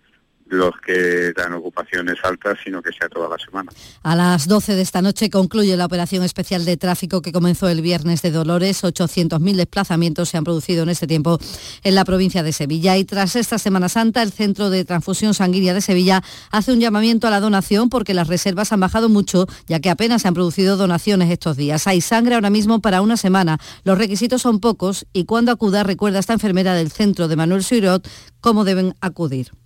[0.52, 3.72] los que dan ocupaciones altas, sino que sea toda la semana.
[4.02, 7.80] A las 12 de esta noche concluye la operación especial de tráfico que comenzó el
[7.80, 8.84] viernes de Dolores.
[8.84, 11.38] 800.000 desplazamientos se han producido en este tiempo
[11.82, 12.98] en la provincia de Sevilla.
[12.98, 17.26] Y tras esta Semana Santa, el Centro de Transfusión Sanguínea de Sevilla hace un llamamiento
[17.26, 20.76] a la donación porque las reservas han bajado mucho, ya que apenas se han producido
[20.76, 21.86] donaciones estos días.
[21.86, 23.58] Hay sangre ahora mismo para una semana.
[23.84, 28.06] Los requisitos son pocos y cuando acuda, recuerda esta enfermera del centro de Manuel Suirot,
[28.40, 29.61] cómo deben acudir.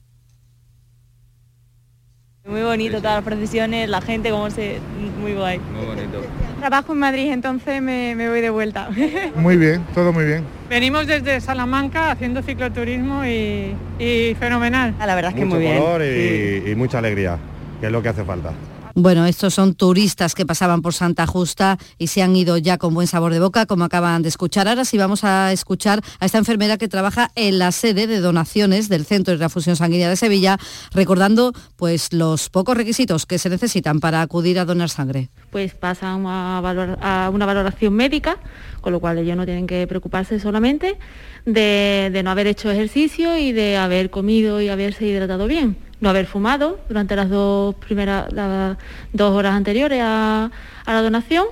[2.47, 4.79] Muy bonito todas las procesiones, la gente, como se...
[5.21, 5.59] Muy guay.
[5.59, 6.21] Muy bonito.
[6.61, 8.89] Trabajo en Madrid, entonces me, me voy de vuelta.
[9.35, 10.45] Muy bien, todo muy bien.
[10.71, 14.95] Venimos desde Salamanca haciendo cicloturismo y, y fenomenal.
[15.01, 15.79] Ah, la verdad es que Mucho muy bien.
[15.79, 17.37] color y, y mucha alegría,
[17.81, 18.53] que es lo que hace falta.
[18.99, 22.95] Bueno, estos son turistas que pasaban por Santa Justa y se han ido ya con
[22.95, 24.69] buen sabor de boca, como acaban de escuchar.
[24.69, 28.89] Ahora sí vamos a escuchar a esta enfermera que trabaja en la sede de donaciones
[28.89, 30.57] del Centro de Transfusión Sanguínea de Sevilla,
[30.95, 35.29] recordando pues los pocos requisitos que se necesitan para acudir a donar sangre.
[35.51, 38.39] Pues pasan a, una valoración médica,
[38.81, 40.97] con lo cual ellos no tienen que preocuparse solamente
[41.45, 45.86] de, de no haber hecho ejercicio y de haber comido y haberse hidratado bien.
[46.01, 48.77] No haber fumado durante las dos primeras las
[49.13, 50.51] dos horas anteriores a,
[50.85, 51.47] a la donación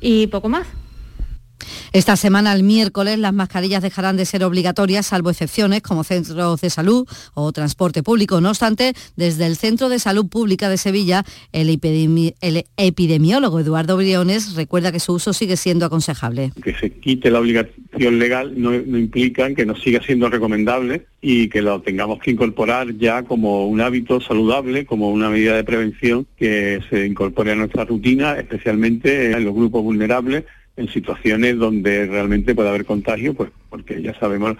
[0.00, 0.66] y poco más.
[1.92, 6.70] Esta semana, el miércoles, las mascarillas dejarán de ser obligatorias, salvo excepciones como centros de
[6.70, 8.40] salud o transporte público.
[8.40, 13.96] No obstante, desde el Centro de Salud Pública de Sevilla, el, epidemi- el epidemiólogo Eduardo
[13.96, 16.52] Briones recuerda que su uso sigue siendo aconsejable.
[16.62, 21.48] que se quite la obligación legal no, no implica que nos siga siendo recomendable y
[21.48, 26.26] que lo tengamos que incorporar ya como un hábito saludable, como una medida de prevención
[26.36, 30.44] que se incorpore a nuestra rutina, especialmente en los grupos vulnerables,
[30.76, 34.56] en situaciones donde realmente puede haber contagio, pues porque ya sabemos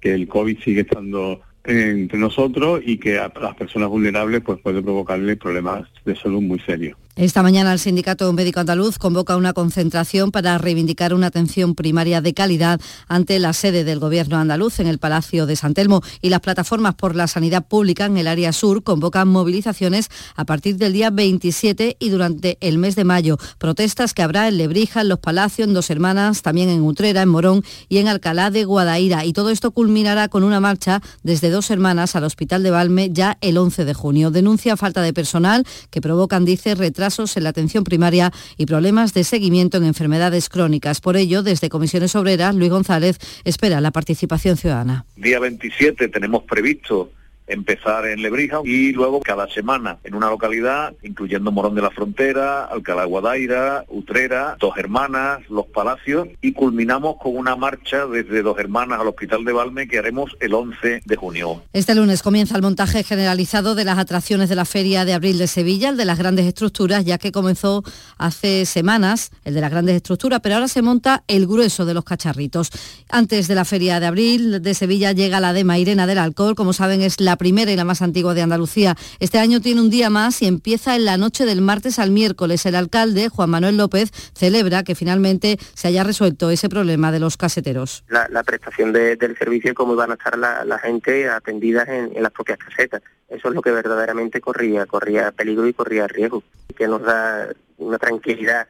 [0.00, 4.82] que el COVID sigue estando entre nosotros y que a las personas vulnerables pues puede
[4.82, 6.96] provocarle problemas de salud muy serios.
[7.14, 12.32] Esta mañana el Sindicato Médico Andaluz convoca una concentración para reivindicar una atención primaria de
[12.32, 16.40] calidad ante la sede del Gobierno andaluz en el Palacio de San Telmo y las
[16.40, 21.10] plataformas por la sanidad pública en el área sur convocan movilizaciones a partir del día
[21.10, 23.36] 27 y durante el mes de mayo.
[23.58, 27.28] Protestas que habrá en Lebrija, en Los Palacios, en Dos Hermanas, también en Utrera, en
[27.28, 29.26] Morón y en Alcalá de Guadaira.
[29.26, 33.36] Y todo esto culminará con una marcha desde Dos Hermanas al Hospital de Valme ya
[33.42, 34.30] el 11 de junio.
[34.30, 39.24] Denuncia falta de personal que provocan, dice, retrasos en la atención primaria y problemas de
[39.24, 41.00] seguimiento en enfermedades crónicas.
[41.00, 45.04] Por ello, desde Comisiones Obreras, Luis González espera la participación ciudadana.
[45.16, 47.10] Día 27 tenemos previsto
[47.52, 52.64] empezar en Lebrija y luego cada semana en una localidad, incluyendo Morón de la Frontera,
[52.64, 59.00] Alcalá Guadaira, Utrera, Dos Hermanas, Los Palacios y culminamos con una marcha desde Dos Hermanas
[59.00, 61.62] al Hospital de Valme que haremos el 11 de junio.
[61.72, 65.46] Este lunes comienza el montaje generalizado de las atracciones de la Feria de Abril de
[65.46, 67.82] Sevilla, el de las grandes estructuras, ya que comenzó
[68.18, 72.04] hace semanas el de las grandes estructuras, pero ahora se monta el grueso de los
[72.04, 72.70] cacharritos.
[73.08, 76.72] Antes de la Feria de Abril de Sevilla llega la de Mairena del Alcohol, como
[76.72, 78.94] saben es la primera y la más antigua de Andalucía.
[79.18, 82.64] Este año tiene un día más y empieza en la noche del martes al miércoles.
[82.66, 87.36] El alcalde, Juan Manuel López, celebra que finalmente se haya resuelto ese problema de los
[87.36, 88.04] caseteros.
[88.06, 92.58] La, prestación del servicio y cómo van a estar la, gente atendidas en, las propias
[92.58, 93.02] casetas.
[93.28, 96.44] Eso es lo que verdaderamente corría, corría peligro y corría riesgo,
[96.76, 98.68] que nos da una tranquilidad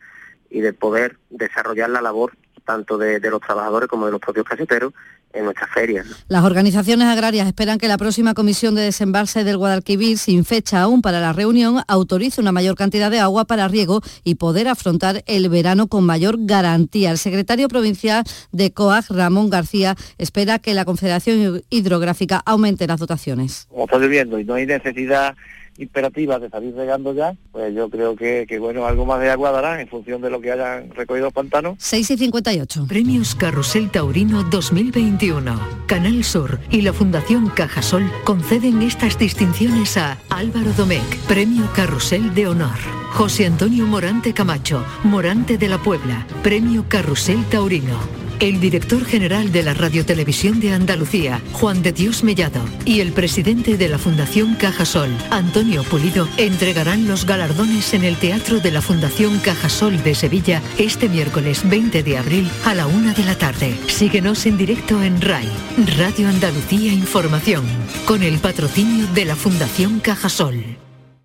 [0.49, 2.33] y de poder desarrollar la labor
[2.65, 4.95] tanto de, los trabajadores como de los propios caseteros
[5.33, 6.07] en nuestras ferias.
[6.29, 11.03] Las organizaciones agrarias esperan que la próxima comisión de desembalse del Guadalquivir, sin fecha aún
[11.03, 15.49] para la reunión, autorice una mayor cantidad de agua para riego y poder afrontar el
[15.49, 17.11] verano con mayor garantía.
[17.11, 23.67] El secretario provincial de COAG, Ramón García, espera que la Confederación Hidrográfica aumente las dotaciones.
[23.69, 25.35] Como está lloviendo y no hay necesidad
[25.79, 29.81] imperativa de salir regando ya, pues yo creo que, bueno, algo más de agua darán
[29.81, 31.77] en función de lo que hayan recogido los pantanos.
[31.79, 32.87] 6 y 58.
[32.89, 35.61] Premios Carrusel Taurino 2021.
[35.87, 42.49] Canal Sur y la Fundación Cajasol conceden estas distinciones a Álvaro Domecq, Premio Carrusel de
[42.49, 42.79] Honor.
[43.13, 49.63] José Antonio Morante Camacho, Morante de la Puebla, Premio Carrusel Taurino el director general de
[49.63, 55.11] la Radiotelevisión de Andalucía, Juan de Dios Mellado, y el presidente de la Fundación Cajasol,
[55.31, 61.09] Antonio Pulido, entregarán los galardones en el Teatro de la Fundación Cajasol de Sevilla este
[61.09, 63.77] miércoles 20 de abril a la una de la tarde.
[63.87, 65.49] Síguenos en directo en RAI,
[65.97, 67.65] Radio Andalucía Información,
[68.07, 70.65] con el patrocinio de la Fundación Cajasol.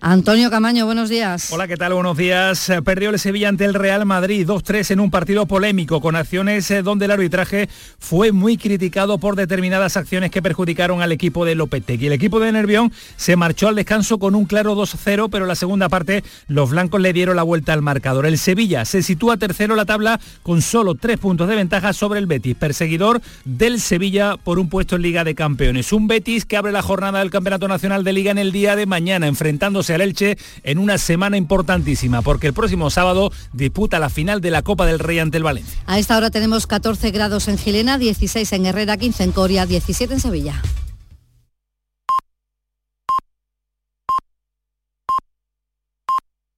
[0.00, 1.52] Antonio Camaño, buenos días.
[1.52, 1.92] Hola, ¿qué tal?
[1.92, 2.70] Buenos días.
[2.84, 6.82] Perdió el Sevilla ante el Real Madrid 2-3 en un partido polémico, con acciones eh,
[6.82, 7.68] donde el arbitraje
[7.98, 12.06] fue muy criticado por determinadas acciones que perjudicaron al equipo de Lopetegui.
[12.06, 15.88] El equipo de Nervión se marchó al descanso con un claro 2-0, pero la segunda
[15.88, 18.26] parte los blancos le dieron la vuelta al marcador.
[18.26, 22.20] El Sevilla se sitúa tercero en la tabla con solo tres puntos de ventaja sobre
[22.20, 25.92] el Betis, perseguidor del Sevilla por un puesto en Liga de Campeones.
[25.92, 28.86] Un Betis que abre la jornada del Campeonato Nacional de Liga en el día de
[28.86, 34.40] mañana, enfrentándose al Elche en una semana importantísima, porque el próximo sábado disputa la final
[34.40, 35.78] de la Copa del Rey ante el Valencia.
[35.86, 40.14] A esta hora tenemos 14 grados en Gilena, 16 en Herrera, 15 en Coria, 17
[40.14, 40.62] en Sevilla.